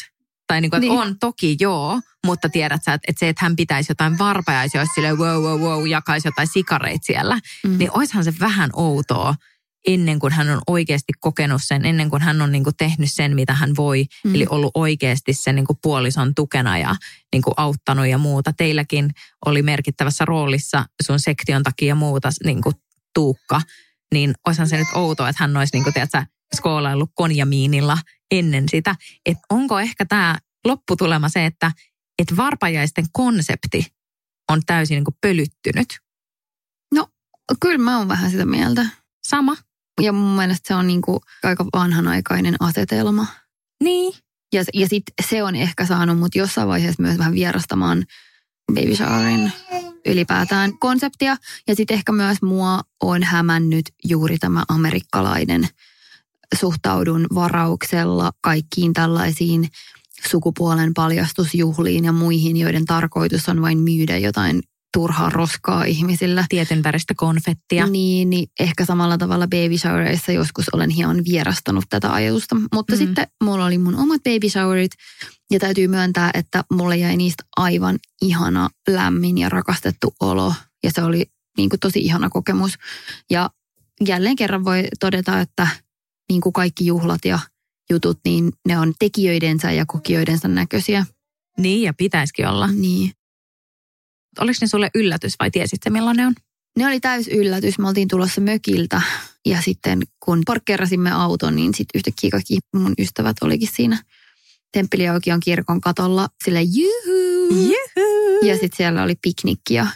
Tai 0.47 0.61
niin 0.61 0.71
kuin, 0.71 0.79
että 0.85 0.93
Niin. 0.95 1.01
on 1.01 1.19
toki 1.19 1.57
joo, 1.61 2.01
mutta 2.27 2.49
tiedät 2.49 2.81
sä, 2.85 2.95
että, 2.95 3.05
että 3.09 3.21
se, 3.21 3.29
että 3.29 3.45
hän 3.45 3.57
pitäisi 3.57 3.91
jotain 3.91 4.19
varpajaisia, 4.19 4.81
olisi 4.81 4.95
silleen 4.95 5.19
wow, 5.19 5.43
wow, 5.43 5.61
wow, 5.61 5.87
jakaisi 5.87 6.29
jotain 6.29 6.49
sikareita 6.49 7.07
siellä, 7.07 7.39
Mm. 7.65 7.79
niin 7.79 7.91
oishan 7.95 8.25
se 8.25 8.35
vähän 8.41 8.71
outoa 8.73 9.35
ennen 9.87 10.19
kuin 10.19 10.33
hän 10.33 10.51
on 10.51 10.61
oikeasti 10.67 11.13
kokenut 11.21 11.63
sen, 11.65 11.85
ennen 11.85 12.11
kuin 12.11 12.23
hän 12.23 12.43
on 12.43 12.53
niin 12.53 12.65
kuin 12.65 12.77
tehnyt 12.77 13.13
sen, 13.13 13.35
mitä 13.35 13.55
hän 13.55 13.71
voi, 13.77 14.07
Mm. 14.25 14.35
eli 14.35 14.47
ollut 14.51 14.71
oikeasti 14.75 15.33
sen 15.33 15.55
niin 15.55 15.67
kuin 15.67 15.79
puolison 15.83 16.35
tukena 16.35 16.79
ja 16.79 16.97
niin 17.33 17.43
kuin 17.43 17.55
auttanut 17.57 18.07
ja 18.07 18.19
muuta. 18.19 18.53
Teilläkin 18.53 19.11
oli 19.47 19.63
merkittävässä 19.63 20.25
roolissa 20.25 20.85
sun 21.03 21.21
sektion 21.21 21.63
takia 21.63 21.89
ja 21.89 21.95
muuta 21.95 22.31
niin 22.45 22.63
kuin 22.63 22.75
Tuukka, 23.15 23.61
niin 24.15 24.35
olisihan 24.47 24.69
se 24.69 24.77
nyt 24.77 24.89
outoa, 24.95 25.29
että 25.29 25.43
hän 25.43 25.57
olisi 25.57 25.77
niin 25.77 25.85
kuin, 25.85 25.95
tiedätkö, 25.95 26.23
skoolaillut 26.57 27.11
konjamiinilla 27.15 27.99
ennen 28.31 28.69
sitä. 28.69 28.97
Että 29.27 29.47
onko 29.51 29.81
ehkä 29.81 30.07
tämä 30.07 30.39
lopputulema 30.67 31.29
se, 31.29 31.47
että, 31.47 31.73
että 32.19 32.37
varpajaisten 32.37 33.07
konsepti 33.13 33.87
on 34.51 34.63
täysin 34.67 34.95
niin 34.95 35.05
kuin 35.05 35.17
pölyttynyt. 35.21 35.89
Kyllä 37.61 37.79
mä 37.79 37.99
oon 37.99 38.09
vähän 38.09 38.31
sitä 38.31 38.45
mieltä. 38.45 38.87
Sama. 39.27 39.57
Ja 40.01 40.13
mun 40.13 40.37
mielestä 40.37 40.69
se 40.69 40.75
on 40.75 40.87
niinku 40.87 41.21
aika 41.43 41.67
vanhanaikainen 41.75 42.57
asetelma. 42.61 43.27
Niin. 43.85 44.15
Ja, 44.53 44.65
ja 44.75 44.89
sitten 44.89 45.27
se 45.29 45.43
on 45.43 45.57
ehkä 45.57 45.87
saanut 45.87 46.19
mut 46.19 46.35
jossain 46.35 46.69
vaiheessa 46.69 47.03
myös 47.03 47.19
vähän 47.19 47.35
vierastamaan 47.35 48.05
baby 48.75 48.97
showerin 48.97 49.53
ylipäätään 50.07 50.79
konseptia. 50.79 51.37
Ja 51.69 51.75
sitten 51.77 51.95
ehkä 51.95 52.13
myös 52.13 52.43
mua 52.43 52.81
on 53.03 53.23
hämännyt 53.23 53.85
juuri 54.05 54.39
tämä 54.39 54.65
amerikkalainen 54.69 55.69
suhtaudun 56.55 57.27
varauksella 57.35 58.33
kaikkiin 58.41 58.93
tällaisiin 58.93 59.69
sukupuolen 60.29 60.95
paljastusjuhliin 60.95 62.05
ja 62.05 62.13
muihin, 62.13 62.57
joiden 62.57 62.85
tarkoitus 62.85 63.49
on 63.49 63.63
vain 63.63 63.79
myydä 63.79 64.19
jotain 64.19 64.63
turhaa 64.97 65.31
roskaa 65.31 65.85
ihmisille. 65.85 66.47
Tietyn 66.49 66.83
väristä 66.83 67.15
konfettia. 67.17 67.87
Niin, 67.87 68.31
niin 68.31 68.49
ehkä 68.61 68.85
samalla 68.85 69.19
tavalla 69.19 69.47
baby 69.47 69.79
showereissa 69.79 70.33
joskus 70.33 70.65
olen 70.73 70.91
hieman 70.91 71.25
vierastanut 71.25 71.85
tätä 71.91 72.13
ajatusta. 72.13 72.57
Mutta 72.75 72.93
mm. 72.93 72.99
sitten 72.99 73.27
mulla 73.45 73.65
oli 73.67 73.79
mun 73.79 73.95
omat 73.95 74.23
baby 74.23 74.49
showerit 74.49 74.91
ja 75.51 75.59
täytyy 75.59 75.89
myöntää, 75.89 76.31
että 76.35 76.65
mulle 76.73 76.97
jäi 76.97 77.17
niistä 77.17 77.45
aivan 77.57 77.99
ihana, 78.23 78.69
lämmin 78.89 79.39
ja 79.39 79.49
rakastettu 79.49 80.15
olo. 80.21 80.55
Ja 80.85 80.91
se 80.95 81.03
oli 81.03 81.27
niin 81.57 81.71
kuin 81.71 81.81
tosi 81.81 81.99
ihana 81.99 82.31
kokemus. 82.31 82.75
Ja 83.31 83.51
jälleen 84.07 84.37
kerran 84.37 84.65
voi 84.65 84.85
todeta, 85.01 85.41
että 85.41 85.69
niin 86.29 86.41
kuin 86.41 86.53
kaikki 86.53 86.87
juhlat 86.87 87.25
ja 87.25 87.39
jutut, 87.91 88.19
niin 88.25 88.53
ne 88.69 88.79
on 88.79 88.95
tekijöidensä 88.99 89.73
ja 89.73 89.87
kokijoidensa 89.87 90.49
näköisiä. 90.49 91.07
Niin, 91.59 91.83
ja 91.83 91.95
pitäisikin 91.95 92.49
olla. 92.49 92.67
Niin. 92.67 93.13
Oliko 94.41 94.59
ne 94.61 94.67
sulle 94.67 94.91
yllätys 94.95 95.35
vai 95.41 95.51
milloin 95.91 96.17
ne 96.17 96.27
on? 96.27 96.35
Ne 96.79 96.87
oli 96.87 97.01
täys 97.01 97.29
yllätys. 97.29 97.79
Me 97.79 97.89
oltiin 97.89 98.09
tulossa 98.09 98.41
mökiltä 98.41 99.03
ja 99.47 99.63
sitten 99.63 100.03
kun 100.21 100.43
parkkeerasimme 100.47 101.11
auton, 101.11 101.57
niin 101.57 101.75
sitten 101.75 101.99
yhtäkkiä 101.99 102.31
kaikki 102.31 102.59
mun 102.75 102.95
ystävät 102.99 103.37
olikin 103.41 103.69
siinä 103.73 104.03
Temppeliaukion 104.73 105.41
kirkon 105.41 105.81
katolla 105.81 106.29
sille 106.45 106.63
juhu. 106.63 107.49
Juhu. 107.51 108.47
Ja 108.47 108.55
sitten 108.55 108.77
siellä 108.77 109.03
oli 109.03 109.15
piknikki 109.23 109.75
ja 109.75 109.87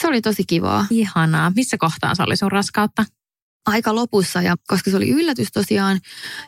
se 0.00 0.08
oli 0.08 0.20
tosi 0.20 0.44
kivaa. 0.46 0.86
Ihanaa. 0.90 1.52
Missä 1.56 1.78
kohtaa 1.78 2.14
se 2.14 2.22
oli 2.22 2.36
sun 2.36 2.52
raskautta? 2.52 3.04
Aika 3.66 3.94
lopussa 3.94 4.42
ja 4.42 4.56
koska 4.66 4.90
se 4.90 4.96
oli 4.96 5.10
yllätys 5.10 5.48
tosiaan 5.52 6.00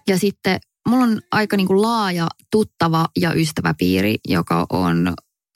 ja 0.09 0.19
sitten 0.19 0.61
mulla 0.89 1.05
on 1.05 1.21
aika 1.33 1.57
niin 1.57 1.67
kuin 1.67 1.83
laaja 1.83 2.29
tuttava 2.51 3.07
ja 3.17 3.33
ystäväpiiri, 3.33 4.17
joka 4.29 4.67
on 4.71 5.15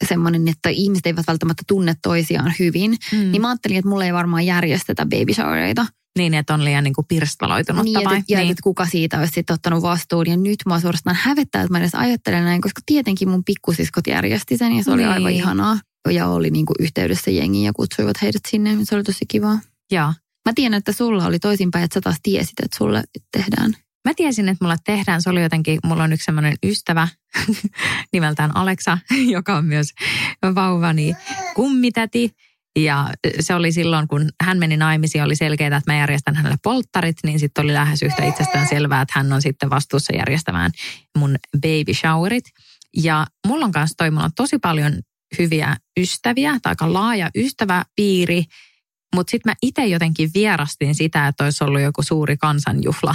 semmoinen, 0.08 0.48
että 0.48 0.68
ihmiset 0.68 1.06
eivät 1.06 1.26
välttämättä 1.26 1.62
tunne 1.66 1.94
toisiaan 2.02 2.52
hyvin. 2.58 2.96
Mm. 3.12 3.18
Niin 3.18 3.42
mä 3.42 3.48
ajattelin, 3.48 3.76
että 3.78 3.88
mulla 3.88 4.04
ei 4.04 4.12
varmaan 4.12 4.46
järjestetä 4.46 5.06
baby 5.06 5.34
showereita. 5.34 5.86
Niin, 6.18 6.34
että 6.34 6.54
on 6.54 6.64
liian 6.64 6.84
niin 6.84 6.94
kuin 6.94 7.06
pirstaloitunutta 7.06 7.84
Niin, 7.84 8.04
vai? 8.04 8.22
ja 8.28 8.38
niin. 8.38 8.50
että 8.50 8.62
kuka 8.62 8.86
siitä 8.86 9.18
olisi 9.18 9.32
sitten 9.32 9.54
ottanut 9.54 9.82
vastuun. 9.82 10.26
Ja 10.26 10.36
nyt 10.36 10.56
mua 10.66 10.80
suorastaan 10.80 11.16
hävettää, 11.20 11.62
että 11.62 11.72
mä 11.72 11.78
edes 11.78 11.94
ajattelen 11.94 12.44
näin, 12.44 12.60
koska 12.60 12.80
tietenkin 12.86 13.28
mun 13.28 13.44
pikkusiskot 13.44 14.06
järjesti 14.06 14.56
sen 14.56 14.72
ja 14.72 14.84
se 14.84 14.90
oli 14.90 15.02
Niin. 15.02 15.12
aivan 15.12 15.32
ihanaa. 15.32 15.78
Ja 16.10 16.28
oli 16.28 16.50
niinku 16.50 16.72
yhteydessä 16.80 17.30
jengiin 17.30 17.64
ja 17.64 17.72
kutsuivat 17.72 18.22
heidät 18.22 18.42
sinne. 18.48 18.76
Se 18.82 18.94
oli 18.94 19.02
tosi 19.04 19.24
kivaa. 19.28 19.60
Joo. 19.92 20.12
Mä 20.48 20.52
tiedän, 20.54 20.78
että 20.78 20.92
sulla 20.92 21.26
oli 21.26 21.38
toisinpäin, 21.38 21.84
että 21.84 21.94
sä 21.94 22.00
taas 22.00 22.16
tiesit, 22.22 22.60
että 22.62 22.78
sulle 22.78 23.04
tehdään. 23.36 23.74
Mä 24.06 24.14
tiesin, 24.16 24.48
että 24.48 24.64
mulla 24.64 24.76
tehdään, 24.84 25.22
se 25.22 25.30
oli 25.30 25.42
jotenkin, 25.42 25.78
mulla 25.84 26.04
on 26.04 26.12
yksi 26.12 26.24
semmoinen 26.24 26.54
ystävä 26.64 27.08
nimeltään 28.12 28.56
Aleksa, 28.56 28.98
joka 29.36 29.56
on 29.56 29.64
myös 29.64 29.88
vauvani 30.54 31.14
kummitäti. 31.54 32.30
Ja 32.78 33.10
se 33.40 33.54
oli 33.54 33.72
silloin, 33.72 34.08
kun 34.08 34.28
hän 34.42 34.58
meni 34.58 34.76
naimisiin, 34.76 35.24
oli 35.24 35.36
selkeää, 35.36 35.76
että 35.76 35.92
mä 35.92 35.98
järjestän 35.98 36.34
hänelle 36.34 36.56
polttarit, 36.62 37.16
niin 37.24 37.40
sitten 37.40 37.64
oli 37.64 37.72
lähes 37.72 38.02
yhtä 38.02 38.24
itsestään 38.24 38.68
selvää, 38.68 39.02
että 39.02 39.12
hän 39.16 39.32
on 39.32 39.42
sitten 39.42 39.70
vastuussa 39.70 40.16
järjestämään 40.16 40.70
mun 41.18 41.36
baby 41.52 41.94
showerit. 41.94 42.44
Ja 42.96 43.26
mulla 43.46 43.64
on 43.64 43.72
kanssa 43.72 43.94
toi, 43.96 44.10
mulla 44.10 44.24
on 44.24 44.34
tosi 44.36 44.58
paljon 44.58 44.92
hyviä 45.38 45.76
ystäviä, 46.00 46.58
tai 46.62 46.70
aika 46.70 46.92
laaja 46.92 47.30
ystäväpiiri, 47.36 48.44
mutta 49.14 49.30
sitten 49.30 49.50
mä 49.50 49.56
itse 49.62 49.86
jotenkin 49.86 50.30
vierastin 50.34 50.94
sitä, 50.94 51.28
että 51.28 51.44
olisi 51.44 51.64
ollut 51.64 51.80
joku 51.80 52.02
suuri 52.02 52.36
kansanjuhla 52.36 53.14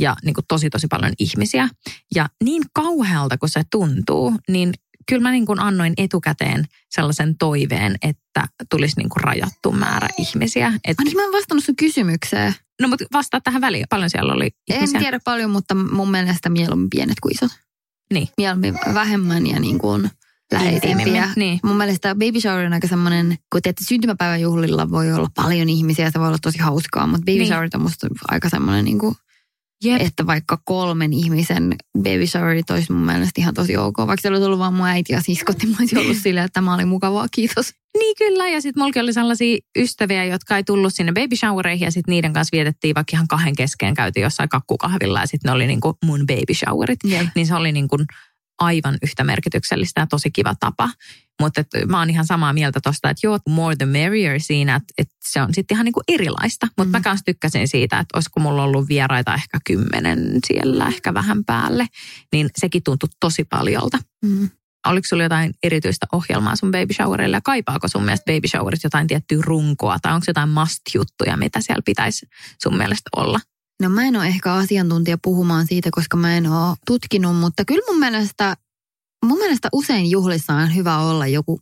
ja 0.00 0.16
niin 0.24 0.34
kuin 0.34 0.44
tosi 0.48 0.70
tosi 0.70 0.86
paljon 0.86 1.12
ihmisiä. 1.18 1.68
Ja 2.14 2.28
niin 2.44 2.62
kauhealta 2.72 3.38
kuin 3.38 3.50
se 3.50 3.62
tuntuu, 3.70 4.34
niin 4.48 4.72
kyllä 5.08 5.22
mä 5.22 5.30
niin 5.30 5.46
kuin 5.46 5.60
annoin 5.60 5.94
etukäteen 5.96 6.64
sellaisen 6.90 7.36
toiveen, 7.38 7.94
että 8.02 8.48
tulisi 8.70 8.94
niin 8.98 9.08
kuin 9.08 9.24
rajattu 9.24 9.72
määrä 9.72 10.08
ihmisiä. 10.18 10.72
Et, 10.84 10.96
Ai 10.98 11.04
niin, 11.04 11.16
mä 11.16 11.22
en 11.24 11.32
vastannut 11.32 11.64
sun 11.64 11.76
kysymykseen. 11.76 12.54
no 12.80 12.88
mutta 12.88 13.04
vastaa 13.12 13.40
tähän 13.40 13.60
väliin, 13.60 13.86
paljon 13.90 14.10
siellä 14.10 14.32
oli 14.34 14.50
En 14.70 14.76
ihmisiä. 14.76 15.00
tiedä 15.00 15.20
paljon, 15.24 15.50
mutta 15.50 15.74
mun 15.74 16.10
mielestä 16.10 16.48
mieluummin 16.48 16.90
pienet 16.90 17.20
kuin 17.20 17.34
isot. 17.34 17.50
Niin. 18.12 18.28
Mieluummin 18.38 18.74
vähemmän 18.94 19.46
ja 19.46 19.60
niin 19.60 19.78
kuin 19.78 20.10
läheisempiä. 20.52 21.30
Niin. 21.36 21.60
Mun 21.64 21.76
mielestä 21.76 22.14
baby 22.14 22.40
shower 22.40 22.66
on 22.66 22.72
aika 22.72 22.88
semmoinen, 22.88 23.38
kun 23.52 23.62
teette 23.62 23.84
syntymäpäiväjuhlilla 23.88 24.90
voi 24.90 25.12
olla 25.12 25.28
paljon 25.34 25.68
ihmisiä, 25.68 26.10
se 26.10 26.18
voi 26.18 26.28
olla 26.28 26.38
tosi 26.42 26.58
hauskaa, 26.58 27.06
mutta 27.06 27.20
baby 27.24 27.38
Niin. 27.38 27.46
shower 27.46 27.68
on 27.74 27.82
musta 27.82 28.06
aika 28.28 28.48
semmoinen, 28.48 28.84
niin 28.84 28.98
kuin, 28.98 29.14
Jep. 29.84 30.02
että 30.02 30.26
vaikka 30.26 30.58
kolmen 30.64 31.12
ihmisen 31.12 31.76
baby 31.98 32.26
showerit 32.26 32.70
olisi 32.70 32.92
mun 32.92 33.06
mielestä 33.06 33.40
ihan 33.40 33.54
tosi 33.54 33.76
ok. 33.76 33.98
Vaikka 33.98 34.22
se 34.22 34.28
olisi 34.28 34.44
ollut 34.44 34.58
vaan 34.58 34.74
mun 34.74 34.86
äiti 34.86 35.12
ja 35.12 35.20
siskot, 35.20 35.58
niin 35.58 35.68
mä 35.68 35.76
olisin 35.80 35.98
ollut 35.98 36.16
silleen, 36.22 36.44
että 36.44 36.54
tämä 36.54 36.74
oli 36.74 36.84
mukavaa, 36.84 37.26
kiitos. 37.32 37.74
Niin 37.98 38.16
kyllä, 38.18 38.48
ja 38.48 38.60
sitten 38.60 38.80
mullakin 38.80 39.02
oli 39.02 39.12
sellaisia 39.12 39.58
ystäviä, 39.78 40.24
jotka 40.24 40.56
ei 40.56 40.64
tullut 40.64 40.94
sinne 40.94 41.12
baby 41.12 41.36
showereihin, 41.36 41.84
ja 41.84 41.90
sitten 41.90 42.12
niiden 42.12 42.32
kanssa 42.32 42.56
vietettiin 42.56 42.94
vaikka 42.94 43.10
ihan 43.16 43.28
kahden 43.28 43.56
kesken, 43.56 43.94
käytiin 43.94 44.22
jossain 44.22 44.48
kakkukahvilla, 44.48 45.20
ja 45.20 45.26
sitten 45.26 45.48
ne 45.48 45.52
oli 45.52 45.66
niinku 45.66 45.98
mun 46.04 46.20
baby 46.26 46.54
showerit. 46.54 46.98
Jep. 47.04 47.26
Niin 47.34 47.46
se 47.46 47.54
oli 47.54 47.72
niinku 47.72 47.96
aivan 48.58 48.98
yhtä 49.02 49.24
merkityksellistä 49.24 50.00
ja 50.00 50.06
tosi 50.06 50.30
kiva 50.30 50.54
tapa. 50.60 50.90
Mutta 51.42 51.64
mä 51.88 51.98
oon 51.98 52.10
ihan 52.10 52.26
samaa 52.26 52.52
mieltä 52.52 52.80
tosta, 52.82 53.10
että 53.10 53.26
joo, 53.26 53.38
more 53.48 53.76
the 53.76 53.86
merrier 53.86 54.40
siinä, 54.40 54.74
että, 54.76 54.94
että 54.98 55.14
se 55.24 55.42
on 55.42 55.54
sitten 55.54 55.74
ihan 55.74 55.84
niinku 55.84 56.02
erilaista. 56.08 56.66
Mutta 56.66 56.84
Mm. 56.84 56.90
mä 56.90 57.00
kanssa 57.00 57.24
tykkäsin 57.24 57.68
siitä, 57.68 57.98
että 57.98 58.16
olisiko 58.16 58.40
mulla 58.40 58.62
ollut 58.62 58.88
vieraita 58.88 59.34
ehkä 59.34 59.58
kymmenen 59.66 60.38
siellä, 60.46 60.86
ehkä 60.88 61.14
vähän 61.14 61.44
päälle. 61.44 61.86
Niin 62.32 62.50
sekin 62.58 62.82
tuntui 62.82 63.08
tosi 63.20 63.44
paljolta. 63.44 63.98
Mm. 64.24 64.50
Oliko 64.86 65.06
sulla 65.08 65.22
jotain 65.22 65.54
erityistä 65.62 66.06
ohjelmaa 66.12 66.56
sun 66.56 66.70
baby 66.70 66.94
showerille 66.94 67.36
ja 67.36 67.40
kaipaako 67.40 67.88
sun 67.88 68.04
mielestä 68.04 68.32
baby 68.32 68.48
showerit 68.48 68.84
jotain 68.84 69.06
tiettyä 69.06 69.38
runkoa 69.40 69.98
tai 70.02 70.12
onko 70.14 70.24
jotain 70.28 70.48
must-juttuja, 70.48 71.36
mitä 71.36 71.60
siellä 71.60 71.82
pitäisi 71.84 72.26
sun 72.62 72.76
mielestä 72.76 73.10
olla? 73.16 73.40
No 73.82 73.88
mä 73.88 74.04
en 74.04 74.16
ole 74.16 74.26
ehkä 74.26 74.52
asiantuntija 74.54 75.18
puhumaan 75.22 75.66
siitä, 75.66 75.88
koska 75.92 76.16
mä 76.16 76.36
en 76.36 76.46
ole 76.46 76.76
tutkinut, 76.86 77.36
mutta 77.36 77.64
kyllä 77.64 77.82
mun 77.90 77.98
mielestä, 77.98 78.56
mun 79.24 79.38
mielestä 79.38 79.68
usein 79.72 80.10
juhlissa 80.10 80.54
on 80.54 80.74
hyvä 80.74 80.98
olla 80.98 81.26
joku, 81.26 81.60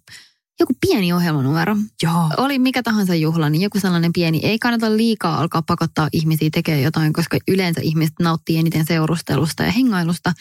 joku 0.61 0.73
pieni 0.81 1.13
ohjelmanumero. 1.13 1.77
Joo. 2.03 2.31
Oli 2.37 2.59
mikä 2.59 2.83
tahansa 2.83 3.15
juhla, 3.15 3.51
niin 3.51 3.63
joku 3.63 3.81
sellainen 3.81 4.13
pieni. 4.13 4.41
Ei 4.43 4.59
kannata 4.59 4.97
liikaa 4.97 5.41
alkaa 5.41 5.63
pakottaa 5.63 6.09
ihmisiä 6.13 6.49
tekemään 6.53 6.83
jotain, 6.83 7.13
koska 7.13 7.39
yleensä 7.49 7.81
ihmiset 7.81 8.15
nauttii 8.21 8.59
eniten 8.59 8.87
seurustelusta 8.87 9.63
ja 9.63 9.71
hengailusta. 9.71 10.33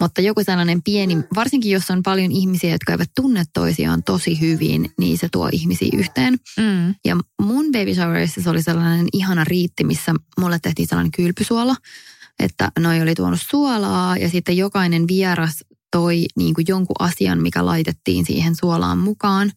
Mutta 0.00 0.20
joku 0.20 0.44
sellainen 0.44 0.82
pieni, 0.82 1.18
varsinkin 1.34 1.70
jos 1.70 1.90
on 1.90 2.02
paljon 2.02 2.32
ihmisiä, 2.32 2.70
jotka 2.70 2.92
eivät 2.92 3.10
tunne 3.16 3.44
toisiaan 3.52 4.02
tosi 4.02 4.40
hyvin, 4.40 4.92
niin 4.98 5.18
se 5.18 5.28
tuo 5.32 5.48
ihmisiä 5.52 5.88
yhteen. 5.92 6.34
Mm. 6.58 6.94
Ja 7.04 7.16
mun 7.42 7.64
baby 7.72 7.94
showerissa 7.94 8.42
se 8.42 8.50
oli 8.50 8.62
sellainen 8.62 9.06
ihana 9.12 9.44
riitti, 9.44 9.84
missä 9.84 10.14
mulle 10.40 10.58
tehtiin 10.62 10.88
sellainen 10.88 11.12
kylpysuola, 11.12 11.76
että 12.38 12.72
noi 12.78 13.02
oli 13.02 13.14
tuonut 13.14 13.40
suolaa 13.42 14.16
ja 14.16 14.30
sitten 14.30 14.56
jokainen 14.56 15.08
vieras 15.08 15.64
toi 15.94 16.26
niin 16.36 16.54
kuin 16.54 16.64
jonkun 16.68 16.96
asian, 16.98 17.42
mikä 17.42 17.66
laitettiin 17.66 18.26
siihen 18.26 18.54
suolaan 18.56 18.98
mukaan. 18.98 19.52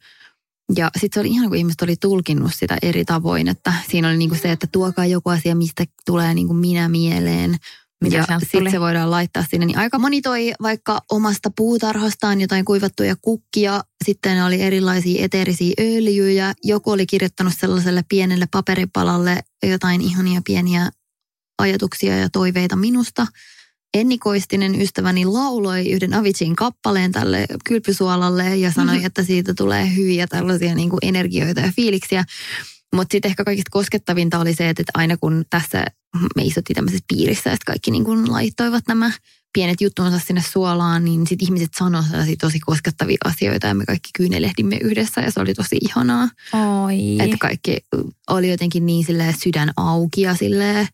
Ja 0.76 0.92
sitten 1.00 1.10
se 1.14 1.20
oli 1.20 1.30
ihan 1.30 1.50
kun 1.50 1.58
ihmiset 1.58 1.82
oli 1.82 1.96
tulkinnut 1.96 2.52
sitä 2.56 2.78
eri 2.82 3.06
tavoin, 3.06 3.48
että 3.48 3.74
siinä 3.90 4.08
oli 4.08 4.18
niin 4.18 4.30
kuin 4.30 4.40
se, 4.40 4.52
että 4.52 4.68
tuokaa 4.72 5.06
joku 5.06 5.30
asia, 5.30 5.56
mistä 5.56 5.86
tulee 6.06 6.34
niin 6.34 6.48
kuin 6.48 6.58
minä 6.58 6.90
mieleen. 6.90 7.58
Mitä 8.02 8.18
ja 8.18 8.40
sitten 8.40 8.72
se 8.72 8.80
voidaan 8.80 9.12
laittaa 9.12 9.46
sinne. 9.50 9.66
Niin 9.66 9.78
aika 9.78 10.00
moni 10.00 10.22
toi 10.22 10.54
vaikka 10.62 11.02
omasta 11.12 11.52
puutarhastaan 11.58 12.42
jotain 12.42 12.66
kuivattuja 12.66 13.16
kukkia. 13.22 13.84
Sitten 14.06 14.46
oli 14.46 14.62
erilaisia 14.62 15.26
eteerisiä 15.26 15.74
öljyjä. 15.80 16.54
Joku 16.64 16.92
oli 16.92 17.06
kirjoittanut 17.06 17.54
sellaiselle 17.60 18.04
pienelle 18.10 18.48
paperipalalle 18.52 19.44
jotain 19.64 20.02
ihania 20.02 20.42
pieniä 20.46 20.90
ajatuksia 21.58 22.18
ja 22.18 22.30
toiveita 22.30 22.76
minusta. 22.76 23.28
Enni 23.94 24.18
Koistinen 24.18 24.82
ystäväni 24.82 25.26
lauloi 25.26 25.90
yhden 25.92 26.14
Avicin 26.14 26.56
kappaleen 26.56 27.12
tälle 27.12 27.46
kylpysuolalle 27.66 28.56
ja 28.58 28.72
sanoi, 28.72 28.96
Mhm. 28.98 29.06
että 29.06 29.24
siitä 29.24 29.54
tulee 29.54 29.96
hyviä 29.96 30.28
tällaisia 30.28 30.76
niin 30.76 30.90
kuin 30.90 31.00
energioita 31.02 31.62
ja 31.62 31.72
fiiliksiä. 31.76 32.26
Mutta 32.96 33.12
sitten 33.14 33.30
ehkä 33.30 33.44
kaikista 33.44 33.70
koskettavinta 33.72 34.40
oli 34.40 34.54
se, 34.56 34.70
että 34.70 34.84
aina 34.94 35.18
kun 35.18 35.46
tässä 35.50 35.86
me 36.36 36.44
istuttiin 36.44 36.76
tämmöisessä 36.76 37.06
piirissä, 37.08 37.52
että 37.52 37.66
kaikki 37.66 37.92
niin 37.92 38.04
kuin 38.04 38.32
laittoivat 38.32 38.84
nämä 38.88 39.12
pienet 39.54 39.82
juttunsa 39.82 40.20
sinne 40.20 40.42
suolaan, 40.42 41.06
niin 41.06 41.28
sitten 41.28 41.46
ihmiset 41.46 41.70
sanoivat 41.80 42.10
sellaisia 42.10 42.36
tosi 42.42 42.60
koskettavia 42.60 43.18
asioita 43.26 43.68
ja 43.68 43.74
me 43.74 43.86
kaikki 43.86 44.10
kyynelehdimme 44.18 44.78
yhdessä 44.84 45.22
ja 45.22 45.32
se 45.32 45.40
oli 45.40 45.54
tosi 45.54 45.78
ihanaa. 45.82 46.30
Oi. 46.86 47.18
Että 47.20 47.38
kaikki 47.40 47.78
oli 48.30 48.50
jotenkin 48.50 48.86
niin 48.86 49.06
silleen 49.06 49.34
sydän 49.44 49.72
auki 49.78 50.22
ja 50.22 50.36
silleen, 50.36 50.88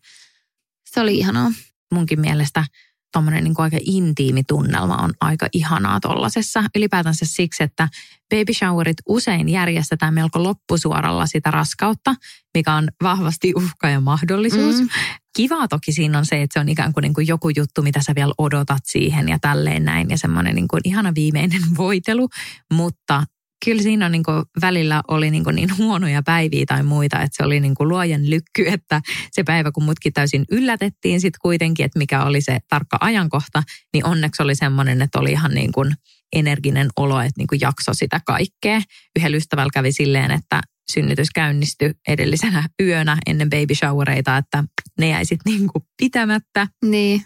se 0.89 1.01
oli 1.01 1.17
ihanaa. 1.17 1.51
Munkin 1.93 2.19
mielestä 2.19 2.65
tuommoinen 3.13 3.43
niin 3.43 3.53
aika 3.57 3.77
intiimi 3.81 4.43
tunnelma 4.47 4.97
on 4.97 5.13
aika 5.21 5.47
ihanaa 5.53 6.00
tollasessa. 6.00 6.63
Ylipäätänsä 6.75 7.25
siksi, 7.25 7.63
että 7.63 7.89
baby 8.29 8.53
showerit 8.53 8.97
usein 9.07 9.50
järjestetään 9.50 10.13
melko 10.13 10.43
loppusuoralla 10.43 11.25
sitä 11.25 11.51
raskautta, 11.51 12.15
mikä 12.53 12.73
on 12.73 12.88
vahvasti 13.03 13.53
uhka 13.55 13.89
ja 13.89 14.00
mahdollisuus. 14.00 14.81
Mm. 14.81 14.89
Kivaa 15.35 15.67
toki 15.67 15.91
siinä 15.91 16.17
on 16.17 16.25
se, 16.25 16.41
että 16.41 16.53
se 16.53 16.59
on 16.59 16.69
ikään 16.69 16.93
kuin, 16.93 17.01
niin 17.01 17.13
kuin 17.13 17.27
joku 17.27 17.50
juttu, 17.50 17.81
mitä 17.81 18.01
sä 18.01 18.15
vielä 18.15 18.33
odotat 18.38 18.81
siihen 18.85 19.29
ja 19.29 19.38
tälleen 19.41 19.85
näin. 19.85 20.09
Ja 20.09 20.17
semmoinen 20.17 20.55
niin 20.55 20.67
kuin 20.67 20.81
ihana 20.83 21.12
viimeinen 21.15 21.62
voitelu, 21.77 22.29
mutta 22.73 23.23
kyllä 23.65 23.82
siinä 23.82 24.10
niin 24.10 24.24
kuin 24.24 24.43
välillä 24.62 25.01
oli 25.08 25.32
niin, 25.32 25.43
kuin 25.43 25.55
niin 25.55 25.77
huonoja 25.77 26.24
päiviä 26.24 26.65
tai 26.67 26.84
muita, 26.84 27.22
että 27.22 27.38
se 27.38 27.43
oli 27.43 27.60
niin 27.60 27.75
kuin 27.75 27.89
luojan 27.89 28.29
lykky, 28.29 28.67
että 28.67 29.01
se 29.32 29.43
päivä, 29.43 29.72
kun 29.72 29.84
mutkin 29.84 30.13
täysin 30.13 30.46
yllätettiin 30.51 31.22
sitten 31.22 31.39
kuitenkin, 31.41 31.86
että 31.86 32.00
mikä 32.00 32.24
oli 32.24 32.41
se 32.41 32.60
tarkka 32.70 32.98
ajankohta, 33.01 33.63
niin 33.93 34.05
onneksi 34.05 34.43
oli 34.43 34.55
semmoinen, 34.55 35.01
että 35.01 35.20
oli 35.20 35.32
ihan 35.32 35.51
niin 35.51 35.72
kuin 35.72 35.96
energinen 36.34 36.89
olo, 36.96 37.22
että 37.22 37.34
niin 37.38 37.48
kuin 37.48 37.62
jakso 37.62 37.93
sitä 37.93 38.20
kaikkea. 38.25 38.82
Yhdellä 39.20 39.38
ystävällä 39.38 39.72
kävi 39.74 39.91
silleen, 39.91 40.32
että 40.32 40.62
synnytys 40.91 41.29
käynnistyi 41.36 41.91
edellisenä 42.08 42.70
yönä 42.82 43.17
ennen 43.25 43.50
baby 43.50 43.75
showereita, 43.75 44.38
että 44.38 44.63
ne 45.00 45.10
jäi 45.10 45.25
sitten 45.25 45.53
niin 45.53 45.67
kuin 45.67 45.84
pitämättä. 45.98 46.67
Niin. 46.86 47.25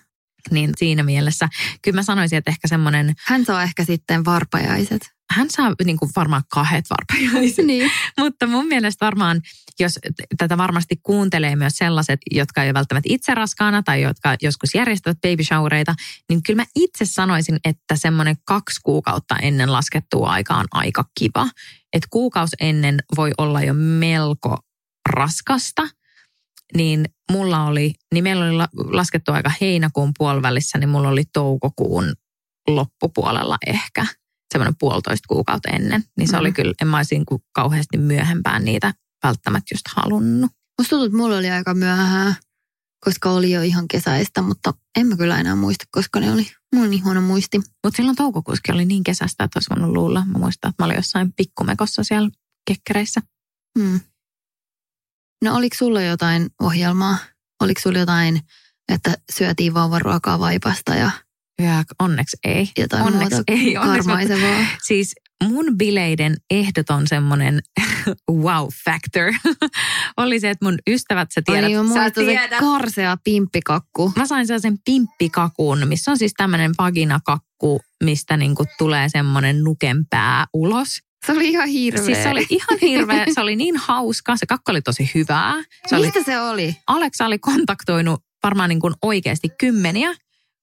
Niin 0.51 0.70
siinä 0.77 1.03
mielessä 1.03 1.50
kyllä 1.82 1.96
mä 1.96 2.03
sanoisin, 2.03 2.38
että 2.38 2.51
ehkä 2.51 2.67
semmoinen, 2.67 3.13
Hän 3.25 3.46
saa 3.46 3.63
ehkä 3.63 3.86
sitten 3.86 4.25
varpajaiset. 4.25 5.16
Hän 5.31 5.50
saa 5.50 5.74
niin 5.86 5.98
kuin 5.98 6.12
varmaan 6.15 6.43
kahdet 6.51 6.86
varpajaiset. 6.89 7.65
Niin. 7.65 7.91
Mutta 8.19 8.48
mun 8.48 8.67
mielestä 8.67 9.05
varmaan, 9.05 9.41
jos 9.79 10.00
tätä 10.38 10.57
varmasti 10.57 10.96
kuuntelee 11.03 11.55
myös 11.55 11.74
sellaiset, 11.77 12.19
jotka 12.31 12.63
ei 12.63 12.67
ole 12.67 12.74
välttämättä 12.74 13.10
itse 13.12 13.36
raskaana 13.36 13.84
tai 13.84 14.01
jotka 14.01 14.36
joskus 14.41 14.75
järjestävät 14.75 15.17
baby 15.22 15.43
showereita, 15.43 15.96
niin 16.29 16.43
kyllä 16.43 16.62
mä 16.62 16.65
itse 16.75 17.05
sanoisin, 17.05 17.60
että 17.65 17.96
semmoinen 17.96 18.36
kaksi 18.46 18.79
kuukautta 18.84 19.36
ennen 19.36 19.72
laskettua 19.72 20.29
aikaa 20.29 20.57
on 20.57 20.67
aika 20.72 21.05
kiva. 21.19 21.50
Että 21.93 22.07
kuukaus 22.12 22.50
ennen 22.60 23.00
voi 23.17 23.31
olla 23.38 23.62
jo 23.62 23.74
melko 23.74 24.57
raskasta, 25.10 25.89
niin 26.75 27.05
mulla 27.31 27.63
oli, 27.63 27.93
niin 28.13 28.24
meillä 28.24 28.46
oli 28.46 28.53
la- 28.53 28.69
laskettu 28.74 29.31
aika 29.31 29.51
heinäkuun 29.62 30.12
puolivälissä, 30.17 30.77
niin 30.77 30.89
mulla 30.89 31.10
oli 31.10 31.24
toukokuun 31.34 32.13
loppupuolella 32.67 33.57
ehkä 33.67 34.05
semmoinen 34.54 34.75
puolitoista 34.80 35.25
kuukautta 35.27 35.70
ennen. 35.70 36.04
Niin 36.18 36.27
se 36.27 36.34
Mhm. 36.34 36.39
oli 36.39 36.51
kyllä, 36.54 36.74
en 36.82 36.88
mä 36.88 36.98
olisi 36.98 37.22
kuin 37.27 37.42
kauheasti 37.54 37.98
myöhempään 37.98 38.66
niitä 38.66 38.94
välttämättä 39.24 39.74
just 39.74 39.88
halunnut. 39.96 40.51
Musta 40.82 40.89
tuntuu, 40.89 41.06
että 41.06 41.18
mulla 41.18 41.38
oli 41.38 41.50
aika 41.50 41.74
myöhään, 41.74 42.36
koska 43.06 43.32
oli 43.32 43.51
jo 43.51 43.62
ihan 43.62 43.88
kesäistä, 43.88 44.42
mutta 44.42 44.74
en 44.98 45.08
mä 45.08 45.18
kyllä 45.18 45.39
enää 45.39 45.56
muista, 45.56 45.86
koska 45.92 46.20
ne 46.20 46.32
oli. 46.32 46.48
Mulla 46.75 46.86
on 46.86 46.89
niin 46.92 47.04
huono 47.04 47.22
muisti. 47.22 47.58
Mutta 47.58 47.98
silloin 47.98 48.16
toukokuuskin 48.16 48.75
oli 48.75 48.86
niin 48.86 49.04
kesästä, 49.04 49.44
että 49.44 49.58
olisi 49.58 49.70
voinut 49.70 49.92
luulla. 49.94 50.25
Mä 50.25 50.39
muistan, 50.39 50.70
että 50.70 50.84
mä 50.84 50.86
olin 50.86 50.96
jossain 50.96 51.34
pikkumekossa 51.34 52.04
siellä 52.04 52.30
kekkereissä. 52.67 53.21
Hmm. 53.80 54.00
No 55.43 55.56
oliko 55.56 55.76
sulla 55.80 56.02
jotain 56.02 56.50
ohjelmaa? 56.62 57.17
Oliko 57.62 57.82
sulla 57.82 58.00
jotain, 58.00 58.41
että 58.93 59.17
syötiin 59.32 59.74
vauvaruokaa 59.74 60.39
vaipasta 60.39 60.95
ja 60.95 61.12
Ja 61.62 61.84
onneksi 62.00 62.38
ei. 62.43 62.72
jotain 62.78 63.04
Onneksi 63.04 63.36
muuta 63.36 63.54
ei. 63.54 63.78
Onneksi? 63.78 64.10
Siis 64.84 65.15
mun 65.43 65.78
bileiden 65.78 66.36
ehdoton 66.50 67.08
semmoinen 67.08 67.60
wow 68.32 68.67
factor 68.86 69.34
oli 70.17 70.39
se, 70.39 70.50
että 70.50 70.65
mun 70.65 70.78
ystävät, 70.89 71.32
sä 71.32 71.41
tiedät, 71.46 71.65
Oli 71.65 71.74
jo 71.74 71.84
sä 71.84 71.88
muista 71.88 72.22
se 72.22 72.26
tiedät. 72.26 72.60
karsea 72.60 73.17
pimppikakku. 73.24 74.13
Mä 74.15 74.26
sain 74.28 74.48
sellaisen 74.48 74.78
pimppikakun, 74.86 75.88
missä 75.88 76.12
on 76.12 76.17
siis 76.17 76.34
tämmöinen 76.38 76.72
vaginakakku, 76.78 77.82
mistä 78.04 78.38
niinku 78.38 78.65
tulee 78.78 79.10
semmoinen 79.10 79.63
nukenpää 79.63 80.46
ulos. 80.54 81.00
Se 81.26 81.32
oli 81.32 81.50
ihan 81.50 81.67
hirveä. 81.67 82.06
Siis 82.06 82.24
se 82.24 82.30
oli 82.30 82.46
ihan 82.50 82.80
hirveä, 82.82 83.26
se 83.34 83.41
oli 83.41 83.56
niin 83.56 83.78
hauska, 83.78 84.36
se 84.38 84.46
kakku 84.46 84.72
oli 84.72 84.82
tosi 84.82 85.12
hyvää. 85.15 85.54
Se 85.88 85.96
oli, 85.96 86.06
Mistä 86.06 86.24
se 86.24 86.39
oli? 86.39 86.76
Aleksa 86.88 87.26
oli 87.26 87.39
kontaktoinut 87.39 88.24
varmaan 88.43 88.70
niin 88.70 88.80
kuin 88.80 88.93
oikeasti 89.02 89.50
kymmeniä 89.60 90.15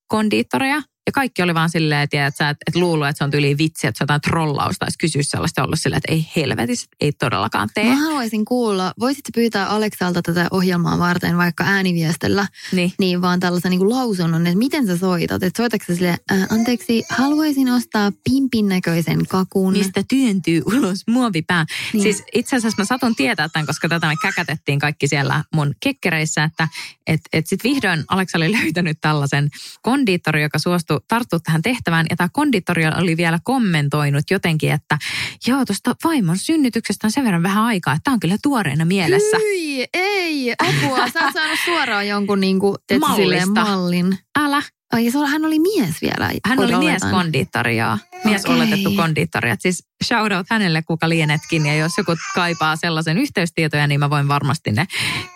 kondiittoreja. 0.06 0.82
Ja 1.06 1.12
kaikki 1.12 1.42
oli 1.42 1.54
vaan 1.54 1.70
silleen, 1.70 2.08
tiedät, 2.08 2.34
että, 2.34 2.50
että, 2.50 2.80
luulee, 2.80 3.08
että 3.10 3.18
se 3.18 3.24
on 3.24 3.30
tyyli 3.30 3.58
vitsi, 3.58 3.86
että 3.86 3.98
se 3.98 4.02
on 4.02 4.04
jotain 4.04 4.20
trollausta. 4.20 4.84
Olisi 4.84 4.98
kysyä 4.98 5.22
sellaista 5.22 5.64
ollut 5.64 5.80
silleen, 5.80 5.98
että 6.04 6.12
ei 6.12 6.26
helvetis, 6.36 6.88
ei 7.00 7.12
todellakaan 7.12 7.68
tee. 7.74 7.84
Mä 7.84 7.96
haluaisin 7.96 8.44
kuulla, 8.44 8.92
voisitko 9.00 9.30
pyytää 9.34 9.66
Aleksalta 9.66 10.22
tätä 10.22 10.46
ohjelmaa 10.50 10.98
varten 10.98 11.36
vaikka 11.36 11.64
ääniviestellä, 11.64 12.46
Niin. 12.72 12.92
niin 12.98 13.22
vaan 13.22 13.40
tällaisen 13.40 13.70
niin 13.70 13.78
kuin 13.78 13.90
lausunnon, 13.90 14.46
että 14.46 14.58
miten 14.58 14.86
sä 14.86 14.96
soitat. 14.96 15.42
Että 15.42 15.62
soitatko 15.62 15.94
sille, 15.94 16.16
äh, 16.32 16.46
anteeksi, 16.50 17.02
haluaisin 17.10 17.70
ostaa 17.70 18.12
pimpin 18.30 18.68
näköisen 18.68 19.26
kakun. 19.26 19.72
Mistä 19.72 20.02
työntyy 20.08 20.62
ulos 20.66 20.98
muovipää. 21.08 21.64
Niin. 21.64 21.92
Niin. 21.92 22.14
Siis 22.14 22.24
itse 22.34 22.56
asiassa 22.56 22.82
mä 22.82 22.84
satun 22.86 23.16
tietää 23.16 23.48
tämän, 23.48 23.66
koska 23.66 23.88
tätä 23.88 24.06
me 24.06 24.14
käkätettiin 24.22 24.78
kaikki 24.78 25.08
siellä 25.08 25.44
mun 25.54 25.74
kekkereissä, 25.80 26.44
että 26.44 26.68
et, 27.06 27.20
et 27.32 27.46
sit 27.46 27.64
vihdoin 27.64 28.04
Aleksa 28.08 28.38
oli 28.38 28.52
löytänyt 28.62 28.98
tällaisen 29.00 29.50
kondiittori, 29.82 30.42
joka 30.42 30.58
suostui 30.58 30.93
tarttua 31.08 31.38
tähän 31.40 31.62
tehtävään. 31.62 32.06
Ja 32.10 32.16
tämä 32.16 32.28
kondiittori 32.32 32.86
oli 32.86 33.16
vielä 33.16 33.38
kommentoinut 33.44 34.24
jotenkin, 34.30 34.72
että 34.72 34.98
joo, 35.46 35.64
tuosta 35.64 35.94
vaimon 36.04 36.38
synnytyksestä 36.38 37.06
on 37.06 37.10
sen 37.10 37.24
verran 37.24 37.42
vähän 37.42 37.64
aikaa, 37.64 37.94
että 37.94 38.04
tämä 38.04 38.12
on 38.12 38.20
kyllä 38.20 38.36
tuoreena 38.42 38.84
mielessä. 38.84 39.36
Hyi, 39.38 39.86
ei, 39.94 40.54
apua. 40.58 41.08
Sä 41.08 41.24
oot 41.24 41.32
saanut 41.32 41.58
suoraan 41.64 42.08
jonkun 42.08 42.40
niin 42.40 42.60
kuin, 42.60 42.76
Mallista. 43.00 43.16
silleen 43.16 43.50
mallin. 43.52 44.18
Älä, 44.38 44.62
Ai, 44.94 45.10
oli- 45.14 45.28
hän 45.30 45.44
oli 45.44 45.58
mies 45.58 46.02
vielä. 46.02 46.30
hän 46.46 46.58
oli 46.58 46.76
mies 46.76 47.02
kondiittori, 47.10 47.76
joo. 47.76 47.98
Mies 48.24 48.44
Okei. 48.44 48.56
oletettu 48.56 48.90
kondiittori. 48.96 49.50
Et 49.50 49.60
siis 49.60 49.84
shout 50.04 50.32
out 50.32 50.46
hänelle, 50.50 50.82
kuka 50.82 51.08
lienetkin. 51.08 51.66
Ja 51.66 51.74
jos 51.76 51.92
joku 51.98 52.16
kaipaa 52.34 52.76
sellaisen 52.76 53.18
yhteystietoja, 53.18 53.86
niin 53.86 54.00
mä 54.00 54.10
voin 54.10 54.28
varmasti 54.28 54.72
ne 54.72 54.86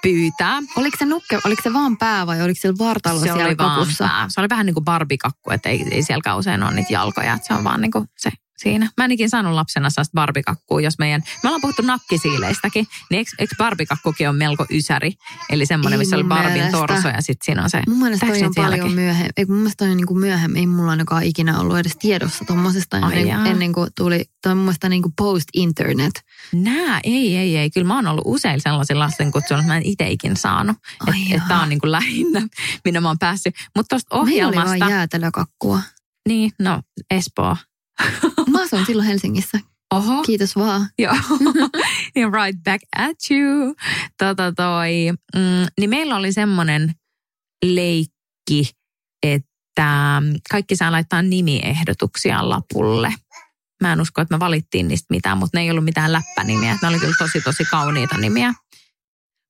pyytää. 0.02 0.58
Oliko 0.76 0.96
se 0.98 1.04
nukke, 1.04 1.38
oliko 1.44 1.62
se 1.62 1.72
vaan 1.72 1.96
pää 1.96 2.26
vai 2.26 2.42
oliko 2.42 2.60
se 2.60 2.78
vartalo 2.78 3.18
se 3.18 3.22
siellä 3.22 3.44
oli 3.44 3.58
vaan 3.58 3.78
kakussa? 3.78 4.04
pää. 4.04 4.26
Se 4.28 4.40
oli 4.40 4.48
vähän 4.48 4.66
niin 4.66 4.74
kuin 4.74 4.84
barbikakku, 4.84 5.50
että 5.50 5.68
ei, 5.68 5.86
ei 5.90 6.02
siellä 6.02 6.22
kauhean 6.22 6.62
ole 6.62 6.74
niitä 6.74 6.92
jalkoja. 6.92 7.34
Että 7.34 7.46
se 7.46 7.54
on 7.54 7.64
vaan 7.64 7.80
niin 7.80 7.90
kuin 7.90 8.04
se 8.18 8.30
siinä. 8.58 8.90
Mä 8.96 9.04
en 9.04 9.10
ikin 9.10 9.30
saanut 9.30 9.54
lapsena 9.54 9.90
sellaista 9.90 10.14
barbikakkua, 10.14 10.80
jos 10.80 10.98
meidän... 10.98 11.22
Me 11.42 11.48
ollaan 11.48 11.60
puhuttu 11.60 11.82
nakkisiileistäkin, 11.82 12.86
niin 13.10 13.18
eikö, 13.18 13.30
eikö 13.38 13.54
barbikakkukin 13.58 14.28
on 14.28 14.36
melko 14.36 14.66
ysäri? 14.70 15.12
Eli 15.50 15.66
semmoinen, 15.66 15.98
missä 15.98 16.16
oli 16.16 16.24
Barbin 16.24 16.52
mielestä. 16.52 16.78
torso 16.78 17.08
ja 17.08 17.22
sitten 17.22 17.44
siinä 17.44 17.62
on 17.62 17.70
se... 17.70 17.82
Mun 17.88 17.98
mielestä 17.98 18.26
toi 18.26 18.42
on 18.42 18.52
paljon 18.56 18.92
myöhemmin. 18.92 19.32
Ei, 19.36 19.44
mun 19.44 19.56
mielestä 19.56 19.84
toi 19.84 19.90
on 19.90 19.96
niin 19.96 20.06
kuin 20.06 20.20
myöhemmin. 20.20 20.60
Ei 20.60 20.66
mulla 20.66 20.90
ainakaan 20.90 21.22
ikinä 21.22 21.60
ollut 21.60 21.78
edes 21.78 21.96
tiedossa 21.96 22.44
tuommoisesta 22.44 22.96
ennen, 22.96 23.28
jaa. 23.28 23.46
ennen 23.46 23.72
kuin 23.72 23.90
tuli. 23.96 24.24
Toi 24.42 24.52
on 24.52 24.58
mun 24.58 24.64
mielestä 24.64 24.88
niin 24.88 25.02
kuin 25.02 25.12
post-internet. 25.16 26.12
Nää, 26.52 27.00
ei, 27.04 27.36
ei, 27.36 27.56
ei. 27.56 27.70
Kyllä 27.70 27.86
mä 27.86 27.94
oon 27.94 28.06
ollut 28.06 28.24
usein 28.26 28.60
sellaisilla 28.60 29.04
lastenkutsuilla, 29.04 29.60
että 29.60 29.72
mä 29.72 29.76
en 29.76 29.86
itse 29.86 30.10
ikin 30.10 30.36
saanut. 30.36 30.76
Että 31.08 31.36
et 31.36 31.42
tää 31.48 31.62
on 31.62 31.68
niin 31.68 31.80
kuin 31.80 31.92
lähinnä, 31.92 32.42
minä 32.84 33.00
mä 33.00 33.08
oon 33.08 33.18
päässyt. 33.18 33.54
Mutta 33.76 33.88
tuosta 33.88 34.24
Meillä 34.24 34.48
oli 34.48 34.56
ohjelmasta... 34.56 34.78
vain 34.84 34.92
jäätelökakkua. 34.92 35.80
Niin, 36.28 36.52
no 36.58 36.82
Espoo. 37.10 37.56
Mä 38.50 38.62
asuin 38.62 38.86
silloin 38.86 39.08
Helsingissä. 39.08 39.60
Oho. 39.94 40.22
Kiitos 40.22 40.56
vaan. 40.56 40.88
Joo, 40.98 41.14
ja 42.16 42.28
right 42.44 42.62
back 42.64 42.82
at 42.96 43.16
you. 43.30 43.74
Tota 44.18 44.52
toi, 44.52 44.92
mm, 45.36 45.66
niin 45.80 45.90
meillä 45.90 46.16
oli 46.16 46.32
semmoinen 46.32 46.94
leikki, 47.64 48.70
että 49.22 50.22
kaikki 50.50 50.76
saa 50.76 50.92
laittaa 50.92 51.22
nimiehdotuksia 51.22 52.48
lapulle. 52.48 53.14
Mä 53.82 53.92
en 53.92 54.00
usko, 54.00 54.20
että 54.20 54.34
me 54.34 54.40
valittiin 54.40 54.88
niistä 54.88 55.06
mitään, 55.10 55.38
mutta 55.38 55.58
ne 55.58 55.62
ei 55.62 55.70
ollut 55.70 55.84
mitään 55.84 56.12
läppänimiä. 56.12 56.78
Ne 56.82 56.88
oli 56.88 56.98
kyllä 56.98 57.14
tosi 57.18 57.40
tosi 57.40 57.64
kauniita 57.64 58.18
nimiä. 58.18 58.54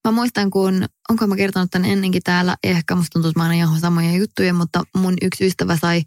Mä 0.08 0.12
muistan, 0.12 0.50
kun, 0.50 0.86
onko 1.08 1.26
mä 1.26 1.36
kertonut 1.36 1.70
tämän 1.70 1.90
ennenkin 1.90 2.22
täällä, 2.22 2.56
ehkä 2.64 2.94
musta 2.94 3.10
tuntuu, 3.12 3.28
että 3.28 3.40
mä 3.40 3.44
aina 3.44 3.54
ihan 3.54 3.80
samoja 3.80 4.16
juttuja, 4.16 4.54
mutta 4.54 4.82
mun 4.96 5.14
yksi 5.22 5.46
ystävä 5.46 5.76
sai 5.76 6.02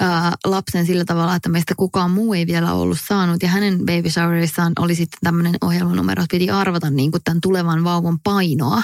ää, 0.00 0.32
lapsen 0.44 0.86
sillä 0.86 1.04
tavalla, 1.04 1.34
että 1.34 1.48
meistä 1.48 1.74
kukaan 1.74 2.10
muu 2.10 2.34
ei 2.34 2.46
vielä 2.46 2.74
ollut 2.74 2.98
saanut. 3.08 3.42
Ja 3.42 3.48
hänen 3.48 3.78
baby 3.78 4.10
showerissaan 4.10 4.72
oli 4.78 4.94
sitten 4.94 5.18
tämmöinen 5.22 5.54
ohjelmanumero, 5.60 6.22
että 6.22 6.34
piti 6.34 6.50
arvata 6.50 6.90
niin 6.90 7.10
kuin 7.10 7.22
tämän 7.24 7.40
tulevan 7.40 7.84
vauvan 7.84 8.18
painoa, 8.20 8.76
oh. 8.76 8.82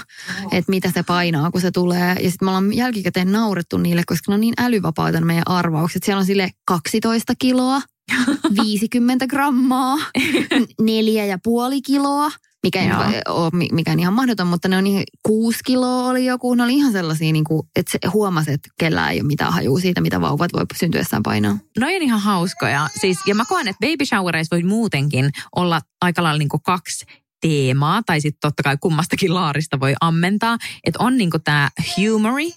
että 0.53 0.71
mitä 0.71 0.91
se 0.95 1.03
painaa, 1.03 1.51
kun 1.51 1.61
se 1.61 1.71
tulee. 1.71 2.17
Ja 2.23 2.31
sitten 2.31 2.47
me 2.47 2.51
ollaan 2.51 2.73
jälkikäteen 2.73 3.33
naurettu 3.33 3.79
niille, 3.79 4.03
koska 4.07 4.33
ne 4.33 4.35
on 4.35 4.41
niin 4.41 4.55
älyvapaita 4.59 5.21
meidän 5.21 5.49
arvaukset. 5.49 6.03
Siellä 6.03 6.21
on 6.21 6.27
sille 6.27 6.51
12 6.65 7.35
kiloa, 7.39 7.81
50 8.65 9.27
grammaa, 9.27 9.97
neljä 10.81 11.25
ja 11.25 11.39
puoli 11.45 11.83
kiloa 11.83 12.31
mikä 12.69 12.83
ei 12.83 13.23
ole 13.29 13.51
mikään 13.73 14.01
ihan 14.01 14.15
mahdoton, 14.15 14.47
mutta 14.47 14.69
ne 14.69 14.77
on 14.77 14.85
niin, 14.85 15.03
kuusi 15.23 15.59
kiloa 15.65 16.09
oli 16.09 16.27
joku, 16.27 16.55
ne 16.55 16.63
oli 16.63 16.75
ihan 16.75 16.93
sellaisia, 16.93 17.33
niin 17.33 17.45
kuin, 17.45 17.69
että 17.77 17.93
se 17.93 17.99
huomasi, 18.13 18.53
että 18.53 18.69
kellään 18.81 19.13
ei 19.13 19.21
ole 19.21 19.27
mitään 19.27 19.53
hajua 19.53 19.81
siitä, 19.81 20.01
mitä 20.01 20.21
vauvat 20.21 20.53
voi 20.53 20.65
syntyessään 20.77 21.23
painaa. 21.23 21.59
No 21.79 21.87
on 21.87 22.03
ihan 22.03 22.21
hauskoja. 22.21 22.89
Siis, 23.01 23.19
ja 23.27 23.35
mä 23.35 23.45
koen, 23.45 23.69
että 23.69 23.87
baby 23.87 24.07
showereissa 24.07 24.57
voi 24.57 24.63
muutenkin 24.63 25.31
olla 25.57 25.81
aika 26.01 26.23
lailla 26.23 26.39
niin 26.39 26.49
kuin 26.49 26.63
kaksi 26.63 27.05
teemaa, 27.41 28.03
tai 28.07 28.21
sitten 28.21 28.41
totta 28.41 28.63
kai 28.63 28.77
kummastakin 28.81 29.35
laarista 29.35 29.81
voi 29.81 29.95
ammentaa. 30.01 30.59
Että 30.85 31.05
on 31.05 31.17
niin 31.17 31.31
tämä 31.45 31.69
humory, 31.97 32.51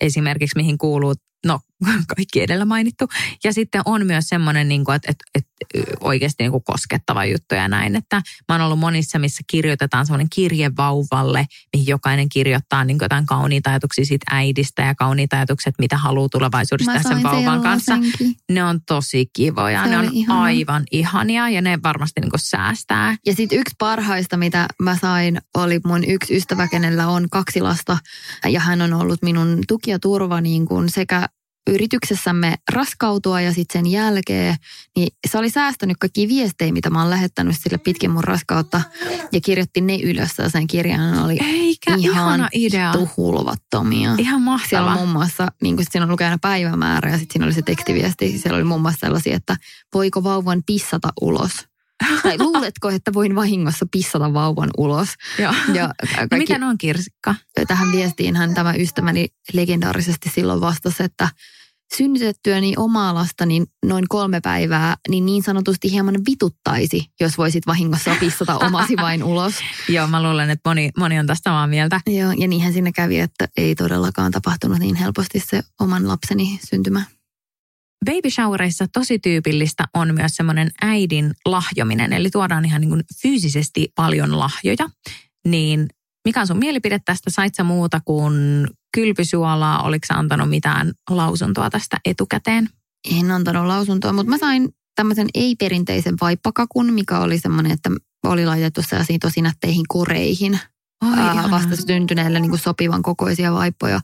esimerkiksi 0.00 0.56
mihin 0.56 0.78
kuuluu 0.78 1.14
no 1.46 1.60
kaikki 2.16 2.42
edellä 2.42 2.64
mainittu. 2.64 3.08
Ja 3.44 3.52
sitten 3.52 3.82
on 3.84 4.06
myös 4.06 4.24
semmoinen, 4.28 4.68
niin 4.68 4.84
kuin, 4.84 4.96
että, 4.96 5.10
että, 5.10 5.24
että 5.34 5.52
oikeasti 6.00 6.42
niin 6.42 6.50
kuin 6.50 6.64
koskettava 6.64 7.24
juttu 7.24 7.54
ja 7.54 7.68
näin. 7.68 7.96
Että 7.96 8.22
mä 8.48 8.54
oon 8.54 8.60
ollut 8.60 8.78
monissa, 8.78 9.18
missä 9.18 9.42
kirjoitetaan 9.46 10.06
semmoinen 10.06 10.26
kirje 10.32 10.70
vauvalle, 10.76 11.46
mihin 11.72 11.86
jokainen 11.86 12.28
kirjoittaa 12.28 12.84
niin 12.84 12.98
jotain 13.00 13.26
kauniita 13.26 13.70
ajatuksia 13.70 14.04
siitä 14.04 14.26
äidistä 14.30 14.82
ja 14.82 14.94
kauniita 14.94 15.36
ajatuksia, 15.36 15.72
mitä 15.78 15.96
haluaa 15.96 16.28
tulevaisuudessa 16.28 17.02
sen 17.08 17.22
vauvan 17.22 17.62
kanssa. 17.62 17.94
Senkin. 17.94 18.34
Ne 18.50 18.64
on 18.64 18.80
tosi 18.86 19.30
kivoja, 19.32 19.84
Se 19.84 19.90
ne 19.90 19.98
on 19.98 20.08
ihana. 20.12 20.42
aivan 20.42 20.84
ihania 20.90 21.48
ja 21.48 21.62
ne 21.62 21.78
varmasti 21.82 22.20
niin 22.20 22.30
kuin 22.30 22.40
säästää. 22.40 23.16
Ja 23.26 23.34
sitten 23.34 23.58
yksi 23.58 23.74
parhaista, 23.78 24.36
mitä 24.36 24.66
mä 24.82 24.98
sain, 25.00 25.40
oli 25.54 25.80
mun 25.84 26.04
yksi 26.04 26.36
ystävä, 26.36 26.68
kenellä 26.68 27.08
on 27.08 27.28
kaksi 27.30 27.60
lasta 27.60 27.98
ja 28.48 28.60
hän 28.60 28.82
on 28.82 28.94
ollut 28.94 29.22
minun 29.22 29.58
tuki 29.68 29.90
ja 29.90 29.98
turva 29.98 30.40
niin 30.40 30.66
kuin 30.66 30.88
sekä 30.88 31.28
yrityksessämme 31.70 32.54
raskautua 32.72 33.40
ja 33.40 33.52
sitten 33.52 33.84
sen 33.84 33.92
jälkeen, 33.92 34.56
niin 34.96 35.08
se 35.30 35.38
oli 35.38 35.50
säästänyt 35.50 35.96
kaikki 36.00 36.28
viestejä, 36.28 36.72
mitä 36.72 36.90
mä 36.90 37.00
oon 37.00 37.10
lähettänyt 37.10 37.56
sille 37.58 37.78
pitkin 37.78 38.10
mun 38.10 38.24
raskautta 38.24 38.80
ja 39.32 39.40
kirjoitti 39.40 39.80
ne 39.80 39.96
ylös 39.96 40.30
sen 40.48 40.66
kirjan. 40.66 41.24
oli 41.24 41.38
Eikä, 41.42 41.94
ihan 41.94 42.48
idea. 42.52 42.92
tuhulvattomia. 42.92 44.14
Ihan 44.18 44.42
mahtavaa. 44.42 44.68
Siellä 44.68 44.92
on 44.92 44.98
muun 44.98 45.08
muassa, 45.08 45.48
niin 45.62 45.76
kuin 45.76 45.86
siinä 45.90 46.06
on 46.06 46.16
aina 46.20 46.38
päivämäärä 46.38 47.10
ja 47.10 47.18
sitten 47.18 47.32
siinä 47.32 47.46
oli 47.46 47.54
se 47.54 47.62
tekstiviesti. 47.62 48.38
Siellä 48.38 48.56
oli 48.56 48.64
muun 48.64 48.80
muassa 48.82 49.00
sellaisia, 49.00 49.36
että 49.36 49.56
voiko 49.94 50.24
vauvan 50.24 50.62
pissata 50.66 51.08
ulos– 51.20 51.52
tai 52.22 52.38
luuletko, 52.38 52.88
että 52.88 53.12
voin 53.12 53.34
vahingossa 53.34 53.86
pissata 53.90 54.34
vauvan 54.34 54.70
ulos? 54.78 55.08
Joo. 55.38 55.54
Ja 55.74 55.90
kaikki, 55.98 56.26
no 56.30 56.38
miten 56.38 56.62
on 56.62 56.78
kirsikka? 56.78 57.34
Tähän 57.68 57.92
viestiin 57.92 58.36
hän 58.36 58.54
tämä 58.54 58.74
ystäväni 58.74 59.26
legendaarisesti 59.52 60.30
silloin 60.34 60.60
vastasi, 60.60 61.02
että 61.02 61.28
synnytettyäni 61.96 62.74
omaa 62.76 63.14
lastani 63.14 63.64
noin 63.86 64.08
kolme 64.08 64.40
päivää, 64.40 64.96
niin 65.08 65.26
niin 65.26 65.42
sanotusti 65.42 65.90
hieman 65.90 66.14
vituttaisi, 66.30 67.06
jos 67.20 67.38
voisit 67.38 67.66
vahingossa 67.66 68.16
pissata 68.20 68.58
omasi 68.58 68.96
vain 68.96 69.24
ulos. 69.24 69.54
Joo, 69.88 70.06
mä 70.06 70.22
luulen, 70.22 70.50
että 70.50 70.70
moni, 70.70 70.90
moni 70.98 71.18
on 71.18 71.26
tästä 71.26 71.50
samaa 71.50 71.66
mieltä. 71.66 72.00
Joo, 72.06 72.32
ja 72.38 72.48
niinhän 72.48 72.72
sinne 72.72 72.92
kävi, 72.92 73.20
että 73.20 73.48
ei 73.56 73.74
todellakaan 73.74 74.32
tapahtunut 74.32 74.78
niin 74.78 74.96
helposti 74.96 75.40
se 75.40 75.62
oman 75.80 76.08
lapseni 76.08 76.60
syntymä. 76.70 77.02
Baby 78.04 78.30
showereissa 78.30 78.86
tosi 78.92 79.18
tyypillistä 79.18 79.84
on 79.94 80.14
myös 80.14 80.36
semmoinen 80.36 80.70
äidin 80.82 81.32
lahjominen, 81.44 82.12
eli 82.12 82.30
tuodaan 82.30 82.64
ihan 82.64 82.80
niin 82.80 82.88
kuin 82.88 83.04
fyysisesti 83.22 83.92
paljon 83.94 84.38
lahjoja. 84.38 84.90
Niin 85.48 85.88
mikä 86.24 86.40
on 86.40 86.46
sun 86.46 86.58
mielipide 86.58 86.98
tästä? 87.04 87.30
Sait 87.30 87.54
sä 87.54 87.64
muuta 87.64 88.00
kuin 88.04 88.66
kylpysuolaa? 88.94 89.82
Oliko 89.82 90.06
sä 90.06 90.14
antanut 90.14 90.48
mitään 90.48 90.92
lausuntoa 91.10 91.70
tästä 91.70 91.96
etukäteen? 92.04 92.68
En 93.18 93.30
antanut 93.30 93.66
lausuntoa, 93.66 94.12
mutta 94.12 94.30
mä 94.30 94.38
sain 94.38 94.68
tämmöisen 94.94 95.28
ei-perinteisen 95.34 96.14
vaippakakun, 96.20 96.92
mikä 96.92 97.18
oli 97.18 97.38
semmoinen, 97.38 97.72
että 97.72 97.90
oli 98.24 98.46
laitettu 98.46 98.82
sellaisiin 98.82 99.20
tosi 99.20 99.40
nätteihin 99.42 99.84
koreihin 99.88 100.58
Oi, 101.04 101.50
vasta 101.50 101.76
syntyneille 101.76 102.40
niin 102.40 102.58
sopivan 102.58 103.02
kokoisia 103.02 103.52
vaippoja. 103.52 104.00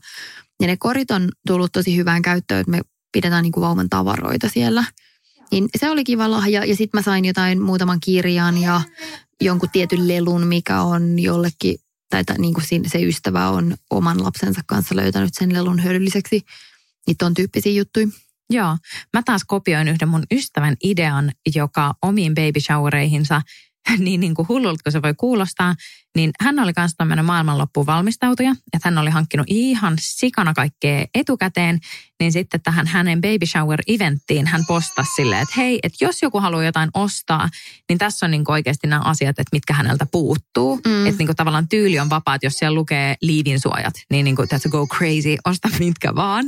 Ja 0.61 0.67
ne 0.67 0.77
korit 0.77 1.11
on 1.11 1.29
tullut 1.47 1.71
tosi 1.71 1.97
hyvään 1.97 2.21
käyttöön, 2.21 2.59
että 2.59 2.71
me 2.71 2.81
pidetään 3.11 3.43
niin 3.43 3.51
kuin 3.51 3.61
vauvan 3.61 3.89
tavaroita 3.89 4.49
siellä. 4.49 4.83
Niin 5.51 5.69
se 5.77 5.89
oli 5.89 6.03
kiva 6.03 6.31
lahja. 6.31 6.65
Ja 6.65 6.75
sitten 6.75 6.97
mä 6.97 7.01
sain 7.01 7.25
jotain 7.25 7.61
muutaman 7.61 7.99
kirjan 7.99 8.57
ja 8.57 8.81
jonkun 9.41 9.69
tietyn 9.71 10.07
lelun, 10.07 10.47
mikä 10.47 10.81
on 10.81 11.19
jollekin, 11.19 11.77
tai 12.09 12.23
niin 12.37 12.53
kuin 12.53 12.65
se 12.87 13.01
ystävä 13.01 13.49
on 13.49 13.75
oman 13.89 14.23
lapsensa 14.23 14.61
kanssa 14.65 14.95
löytänyt 14.95 15.33
sen 15.33 15.53
lelun 15.53 15.83
hyödylliseksi. 15.83 16.41
Niitä 17.07 17.25
on 17.25 17.33
tyyppisiä 17.33 17.71
juttuja. 17.71 18.07
Joo, 18.49 18.77
mä 19.13 19.23
taas 19.25 19.41
kopioin 19.47 19.87
yhden 19.87 20.09
mun 20.09 20.23
ystävän 20.31 20.75
idean, 20.83 21.31
joka 21.55 21.93
omiin 22.01 22.35
baby 22.35 22.59
showereihinsa– 22.59 23.41
niin, 23.97 24.19
niin 24.19 24.35
kuin 24.35 24.47
hullulta 24.47 24.83
kun 24.83 24.91
se 24.91 25.01
voi 25.01 25.13
kuulostaa, 25.13 25.75
niin 26.15 26.31
hän 26.41 26.59
oli 26.59 26.71
myös 26.77 26.91
tämmöinen 26.97 27.25
maailmanloppuun 27.25 27.85
valmistautuja, 27.85 28.51
että 28.73 28.89
hän 28.89 28.97
oli 28.97 29.09
hankkinut 29.09 29.47
ihan 29.49 29.95
sikana 29.99 30.53
kaikkea 30.53 31.05
etukäteen, 31.15 31.79
niin 32.19 32.31
sitten 32.31 32.61
tähän 32.61 32.87
hänen 32.87 33.21
baby 33.21 33.45
shower 33.45 33.79
eventtiin 33.87 34.47
hän 34.47 34.65
postasi 34.67 35.11
silleen, 35.15 35.41
että 35.41 35.53
hei, 35.57 35.79
että 35.83 36.05
jos 36.05 36.21
joku 36.21 36.39
haluaa 36.39 36.63
jotain 36.63 36.89
ostaa, 36.93 37.49
niin 37.89 37.99
tässä 37.99 38.25
on 38.25 38.31
niin 38.31 38.45
kuin 38.45 38.53
oikeasti 38.53 38.87
nämä 38.87 39.01
asiat, 39.01 39.39
että 39.39 39.49
mitkä 39.51 39.73
häneltä 39.73 40.05
puuttuu. 40.11 40.75
Mm. 40.75 41.05
Että 41.05 41.17
niin 41.17 41.27
kuin 41.27 41.35
tavallaan 41.35 41.67
tyyli 41.69 41.99
on 41.99 42.09
vapaa, 42.09 42.35
että 42.35 42.45
jos 42.45 42.53
siellä 42.53 42.75
lukee 42.75 43.15
liivin 43.21 43.59
suojat, 43.59 43.93
niin, 44.09 44.23
niin 44.23 44.35
kuin 44.35 44.47
that's 44.53 44.69
go 44.69 44.87
crazy, 44.87 45.35
osta 45.45 45.69
mitkä 45.79 46.15
vaan. 46.15 46.45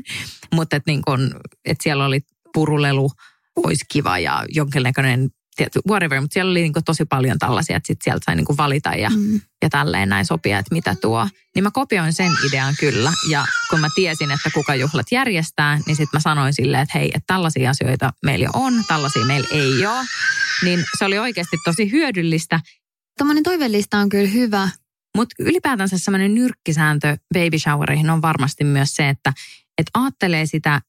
Mutta 0.53 0.75
että, 0.75 0.91
niin 0.91 1.01
kuin, 1.01 1.31
että 1.65 1.83
siellä 1.83 2.05
oli 2.05 2.21
purulelu, 2.53 3.11
olisi 3.55 3.85
kiva 3.91 4.19
ja 4.19 4.45
jonkinlainen 5.59 5.89
whatever, 5.89 6.21
mutta 6.21 6.33
siellä 6.33 6.51
oli 6.51 6.61
niin 6.61 6.73
kuin 6.73 6.83
tosi 6.83 7.05
paljon 7.05 7.39
tällaisia, 7.39 7.77
että 7.77 7.87
sit 7.87 8.01
sieltä 8.03 8.21
sai 8.25 8.35
niin 8.35 8.45
kuin 8.45 8.57
valita 8.57 8.89
ja, 8.89 9.09
mm. 9.09 9.41
ja 9.61 9.69
tälleen 9.69 10.09
näin 10.09 10.25
sopia, 10.25 10.59
että 10.59 10.75
mitä 10.75 10.95
tuo. 11.01 11.27
Niin 11.55 11.63
mä 11.63 11.71
kopioin 11.71 12.13
sen 12.13 12.31
idean 12.47 12.75
kyllä 12.79 13.11
ja 13.29 13.45
kun 13.69 13.79
mä 13.79 13.87
tiesin, 13.95 14.31
että 14.31 14.49
kuka 14.53 14.75
juhlat 14.75 15.05
järjestää, 15.11 15.79
niin 15.85 15.95
sitten 15.95 16.17
mä 16.17 16.19
sanoin 16.19 16.53
silleen, 16.53 16.83
että 16.83 16.97
hei, 16.97 17.07
että 17.07 17.27
tällaisia 17.27 17.69
asioita 17.69 18.13
meillä 18.25 18.49
on, 18.53 18.73
tällaisia 18.87 19.25
meillä 19.25 19.47
ei 19.51 19.85
ole. 19.85 20.05
Niin 20.63 20.85
se 20.99 21.05
oli 21.05 21.17
oikeasti 21.17 21.57
tosi 21.65 21.91
hyödyllistä. 21.91 22.59
Tuommoinen 23.17 23.43
toivellista 23.43 23.97
on 23.97 24.09
kyllä 24.09 24.29
hyvä. 24.29 24.69
Mutta 25.17 25.35
ylipäätänsä 25.39 25.97
semmoinen 25.97 26.35
nyrkkisääntö 26.35 27.17
baby 27.33 27.59
showereihin 27.59 28.09
on 28.09 28.21
varmasti 28.21 28.63
myös 28.63 28.95
se, 28.95 29.09
että 29.09 29.33
et 29.77 29.87
ajattelee 29.93 30.45
sitä 30.45 30.81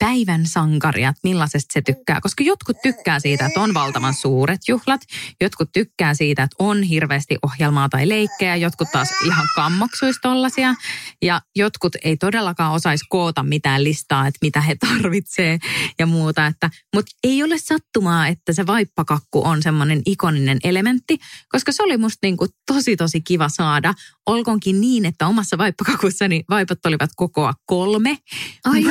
päivän 0.00 0.46
sankaria, 0.46 1.08
että 1.08 1.20
millaisesta 1.22 1.72
se 1.72 1.82
tykkää. 1.82 2.20
Koska 2.20 2.44
jotkut 2.44 2.76
tykkää 2.82 3.20
siitä, 3.20 3.46
että 3.46 3.60
on 3.60 3.74
valtavan 3.74 4.14
suuret 4.14 4.60
juhlat. 4.68 5.00
Jotkut 5.40 5.68
tykkää 5.72 6.14
siitä, 6.14 6.42
että 6.42 6.56
on 6.58 6.82
hirveästi 6.82 7.36
ohjelmaa 7.42 7.88
tai 7.88 8.08
leikkejä. 8.08 8.56
Jotkut 8.56 8.88
taas 8.92 9.08
ihan 9.26 9.46
kammoksuisi 9.54 10.18
tollasia. 10.22 10.74
Ja 11.22 11.40
jotkut 11.56 11.92
ei 12.04 12.16
todellakaan 12.16 12.72
osaisi 12.72 13.04
koota 13.08 13.42
mitään 13.42 13.84
listaa, 13.84 14.26
että 14.26 14.38
mitä 14.42 14.60
he 14.60 14.76
tarvitsee 14.86 15.58
ja 15.98 16.06
muuta. 16.06 16.46
Että, 16.46 16.70
mutta 16.94 17.16
ei 17.24 17.42
ole 17.42 17.58
sattumaa, 17.58 18.28
että 18.28 18.52
se 18.52 18.66
vaippakakku 18.66 19.42
on 19.44 19.62
semmoinen 19.62 20.02
ikoninen 20.06 20.58
elementti. 20.64 21.18
Koska 21.48 21.72
se 21.72 21.82
oli 21.82 21.96
musta 21.96 22.18
niin 22.22 22.36
kuin 22.36 22.50
tosi 22.66 22.96
tosi 22.96 23.20
kiva 23.20 23.48
saada. 23.48 23.94
Olkoonkin 24.26 24.80
niin, 24.80 25.06
että 25.06 25.26
omassa 25.26 25.58
vaippakakussani 25.58 26.44
vaipat 26.50 26.86
olivat 26.86 27.10
kokoa 27.16 27.54
kolme. 27.66 28.18
Ai 28.64 28.82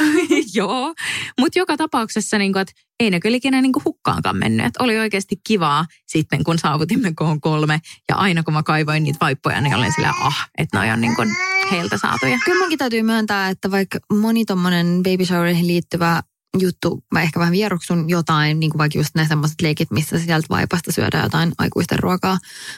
Joo, 0.54 0.94
mutta 1.40 1.60
joka 1.60 1.78
tapauksessa, 1.78 2.38
niin 2.38 2.54
kuin, 2.54 2.62
että 2.62 2.74
ei 3.00 3.10
ne 3.10 3.20
kyllä 3.20 3.38
ikinä 3.38 3.62
niin 3.62 3.74
kuin 3.74 3.84
hukkaankaan 3.86 4.38
mennyt. 4.38 4.66
Että 4.66 4.84
oli 4.84 5.00
oikeasti 5.00 5.36
kivaa 5.48 5.86
sitten, 6.08 6.44
kun 6.44 6.60
saavutimme 6.60 7.14
koon 7.16 7.42
kolme. 7.42 7.80
Ja 8.10 8.16
aina 8.16 8.44
kun 8.44 8.54
mä 8.54 8.64
kaivoin 8.64 9.04
niitä 9.04 9.18
vaippoja, 9.22 9.62
niin 9.62 9.76
olin 9.76 9.94
sillä 9.96 10.14
ah, 10.22 10.50
että 10.58 10.78
noi 10.78 10.90
on 10.90 11.02
niin 11.02 11.16
kuin 11.16 11.30
heiltä 11.72 11.98
saatuja. 11.98 12.40
Kyllä 12.46 12.60
munkin 12.60 12.78
täytyy 12.78 13.04
myöntää, 13.04 13.50
että 13.50 13.72
vaikka 13.72 14.00
moni 14.14 14.46
tommonen 14.46 15.02
baby 15.04 15.26
showereihin 15.26 15.68
liittyvä 15.68 16.24
juttu, 16.60 17.04
mä 17.14 17.22
ehkä 17.22 17.40
vähän 17.40 17.52
vieroksun 17.52 18.10
jotain, 18.10 18.60
niin 18.60 18.70
kuin 18.70 18.78
vaikka 18.78 18.98
just 18.98 19.16
ne 19.16 19.28
semmoiset 19.28 19.62
leikit, 19.62 19.92
missä 19.92 20.20
sieltä 20.20 20.48
vaipasta 20.50 20.92
syödään 20.92 21.24
jotain 21.24 21.52
aikuisten 21.58 22.00
ruokaa. 22.00 22.38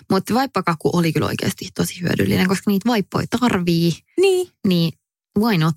Mutta 0.09 0.33
vaippakakku 0.33 0.89
oli 0.93 1.13
kyllä 1.13 1.27
oikeasti 1.27 1.69
tosi 1.75 2.01
hyödyllinen, 2.01 2.47
koska 2.47 2.71
niitä 2.71 2.89
vaippoja 2.89 3.25
tarvii. 3.39 3.91
Niin. 4.21 4.47
Niin, 4.67 4.93
why 5.39 5.57
not? 5.57 5.75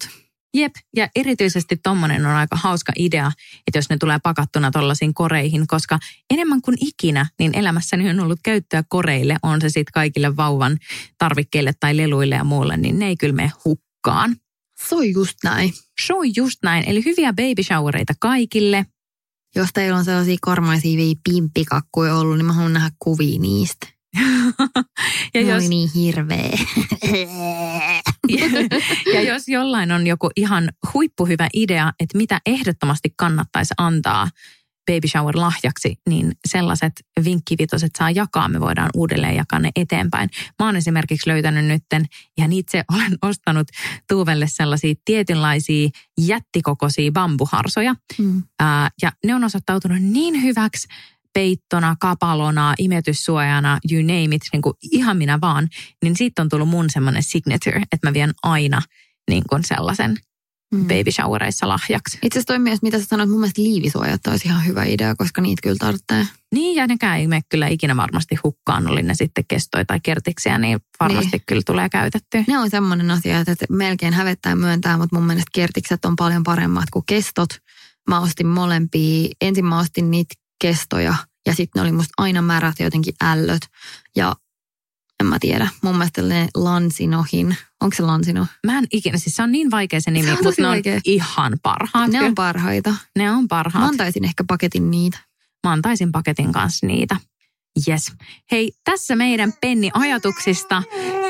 Jep, 0.54 0.72
ja 0.96 1.08
erityisesti 1.16 1.76
tommonen 1.82 2.26
on 2.26 2.32
aika 2.32 2.56
hauska 2.56 2.92
idea, 2.98 3.32
että 3.66 3.78
jos 3.78 3.88
ne 3.90 3.96
tulee 3.98 4.18
pakattuna 4.22 4.70
tollaisiin 4.70 5.14
koreihin, 5.14 5.66
koska 5.66 5.98
enemmän 6.30 6.62
kuin 6.62 6.76
ikinä, 6.80 7.26
niin 7.38 7.58
elämässäni 7.58 8.10
on 8.10 8.20
ollut 8.20 8.40
käyttöä 8.42 8.84
koreille, 8.88 9.36
on 9.42 9.60
se 9.60 9.68
sitten 9.68 9.92
kaikille 9.94 10.36
vauvan 10.36 10.78
tarvikkeille 11.18 11.72
tai 11.80 11.96
leluille 11.96 12.34
ja 12.34 12.44
muulle, 12.44 12.76
niin 12.76 12.98
ne 12.98 13.06
ei 13.06 13.16
kyllä 13.16 13.34
mene 13.34 13.52
hukkaan. 13.64 14.36
Se 14.88 14.94
on 14.94 15.12
just 15.12 15.38
näin. 15.44 15.72
Se 16.06 16.14
on 16.14 16.36
just 16.36 16.58
näin, 16.62 16.84
eli 16.86 17.04
hyviä 17.04 17.32
baby 17.32 17.62
showereita 17.62 18.12
kaikille. 18.20 18.86
Jos 19.56 19.68
teillä 19.74 19.98
on 19.98 20.04
sellaisia 20.04 20.36
kormaisia 20.40 21.14
pimppikakkuja 21.28 22.16
ollut, 22.16 22.36
niin 22.36 22.46
mä 22.46 22.52
haluan 22.52 22.72
nähdä 22.72 22.90
kuvia 22.98 23.38
niistä. 23.38 23.93
ja, 25.34 25.40
jos, 25.40 25.62
oli 25.62 25.68
niin 25.68 25.90
hirveä. 25.94 26.58
ja 29.14 29.22
jos 29.22 29.48
jollain 29.48 29.92
on 29.92 30.06
joku 30.06 30.30
ihan 30.36 30.68
huippuhyvä 30.94 31.48
idea, 31.54 31.92
että 32.00 32.18
mitä 32.18 32.40
ehdottomasti 32.46 33.14
kannattaisi 33.16 33.74
antaa 33.78 34.28
baby 34.86 35.08
shower 35.08 35.36
lahjaksi, 35.36 35.96
niin 36.08 36.32
sellaiset 36.48 36.92
vinkkivitoset 37.24 37.90
saa 37.98 38.10
jakaa. 38.10 38.48
Me 38.48 38.60
voidaan 38.60 38.90
uudelleen 38.94 39.36
jakaa 39.36 39.58
ne 39.58 39.70
eteenpäin. 39.76 40.30
Mä 40.58 40.66
oon 40.66 40.76
esimerkiksi 40.76 41.30
löytänyt 41.30 41.64
nytten, 41.64 42.06
ihan 42.38 42.52
itse 42.52 42.84
olen 42.94 43.18
ostanut 43.22 43.68
Tuuvelle 44.08 44.46
sellaisia 44.48 44.94
tietynlaisia 45.04 45.88
jättikokoisia 46.18 47.12
bambuharsoja. 47.12 47.94
Mm. 48.18 48.42
Ää, 48.60 48.90
ja 49.02 49.12
ne 49.26 49.34
on 49.34 49.44
osoittautunut 49.44 50.02
niin 50.02 50.42
hyväksi 50.42 50.88
peittona, 51.34 51.96
kapalona, 52.00 52.74
imetyssuojana, 52.78 53.78
you 53.92 54.02
name 54.02 54.34
it, 54.36 54.42
niin 54.52 54.62
kuin 54.62 54.74
ihan 54.92 55.16
minä 55.16 55.38
vaan. 55.40 55.68
Niin 56.02 56.16
siitä 56.16 56.42
on 56.42 56.48
tullut 56.48 56.68
mun 56.68 56.90
semmoinen 56.90 57.22
signature, 57.22 57.82
että 57.92 58.08
mä 58.08 58.12
vien 58.12 58.32
aina 58.42 58.82
niin 59.30 59.42
kuin 59.48 59.64
sellaisen 59.64 60.16
Mm. 60.74 60.86
baby 60.88 61.12
showereissa 61.12 61.68
lahjaksi. 61.68 62.18
Itse 62.22 62.38
asiassa 62.38 62.46
toi 62.46 62.58
myös, 62.58 62.82
mitä 62.82 62.98
sä 62.98 63.04
sanoit, 63.04 63.30
mun 63.30 63.40
mielestä 63.40 63.62
liivisuojat 63.62 64.26
olisi 64.26 64.48
ihan 64.48 64.66
hyvä 64.66 64.84
idea, 64.84 65.14
koska 65.14 65.40
niitä 65.40 65.62
kyllä 65.62 65.76
tarvitsee. 65.78 66.26
Niin, 66.54 66.76
ja 66.76 66.86
nekään 66.86 67.18
ei 67.18 67.26
mene 67.26 67.42
kyllä 67.48 67.68
ikinä 67.68 67.96
varmasti 67.96 68.36
hukkaan, 68.44 68.88
oli 68.88 69.02
ne 69.02 69.14
sitten 69.14 69.44
kestoja 69.48 69.84
tai 69.84 70.00
kertiksiä, 70.02 70.58
niin 70.58 70.78
varmasti 71.00 71.30
niin. 71.32 71.42
kyllä 71.46 71.62
tulee 71.66 71.88
käytettyä. 71.88 72.44
Ne 72.48 72.58
on 72.58 72.70
semmoinen 72.70 73.10
asia, 73.10 73.40
että 73.40 73.54
melkein 73.70 74.14
hävettää 74.14 74.54
myöntää, 74.54 74.96
mutta 74.96 75.16
mun 75.16 75.26
mielestä 75.26 75.50
kertikset 75.54 76.04
on 76.04 76.16
paljon 76.16 76.42
paremmat 76.42 76.90
kuin 76.92 77.04
kestot. 77.06 77.50
Mä 78.08 78.20
ostin 78.20 78.46
molempia. 78.46 79.28
Ensin 79.40 79.64
mä 79.64 79.78
ostin 79.78 80.10
niitä 80.10 80.34
kestoja 80.60 81.14
ja 81.46 81.54
sitten 81.54 81.80
ne 81.80 81.82
oli 81.82 81.92
musta 81.92 82.12
aina 82.18 82.42
märät 82.42 82.74
ja 82.78 82.86
jotenkin 82.86 83.14
ällöt. 83.22 83.62
Ja 84.16 84.36
en 85.20 85.26
mä 85.26 85.38
tiedä, 85.40 85.68
mun 85.82 85.96
mielestä 85.96 86.22
ne 86.22 86.48
Lansinohin, 86.54 87.56
onko 87.82 87.96
se 87.96 88.02
Lansino? 88.02 88.46
Mä 88.66 88.78
en 88.78 88.86
ikinä, 88.92 89.18
siis 89.18 89.36
se 89.36 89.42
on 89.42 89.52
niin 89.52 89.70
vaikea 89.70 90.00
se 90.00 90.10
nimi, 90.10 90.26
Se 90.26 90.32
on 90.32 90.38
mutta 90.42 90.62
ne 90.62 90.68
on 90.68 90.72
vaikea. 90.74 91.00
ihan 91.04 91.56
parhaat. 91.62 92.10
Ne 92.10 92.22
on 92.24 92.34
parhaita. 92.34 92.94
ne 93.18 93.30
on 93.30 93.42
Mä 93.42 93.46
parhaat. 93.48 93.88
antaisin 93.88 94.24
ehkä 94.24 94.44
paketin 94.48 94.90
niitä. 94.90 95.18
Mä 95.66 95.72
antaisin 95.72 96.12
paketin 96.12 96.52
kanssa 96.52 96.86
niitä. 96.86 97.16
Yes. 97.88 98.12
Hei, 98.50 98.72
tässä 98.84 99.16
meidän 99.16 99.52
penni 99.60 99.90
ajatuksista. 99.94 100.82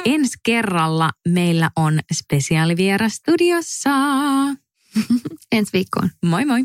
Ensi 0.05 0.39
kerralla 0.43 1.11
meillä 1.29 1.71
on 1.77 2.01
spesiaalivieras 2.13 3.13
studiossa. 3.15 3.91
Ensi 5.53 5.73
viikkoon. 5.73 6.11
Moi 6.27 6.45
moi. 6.45 6.65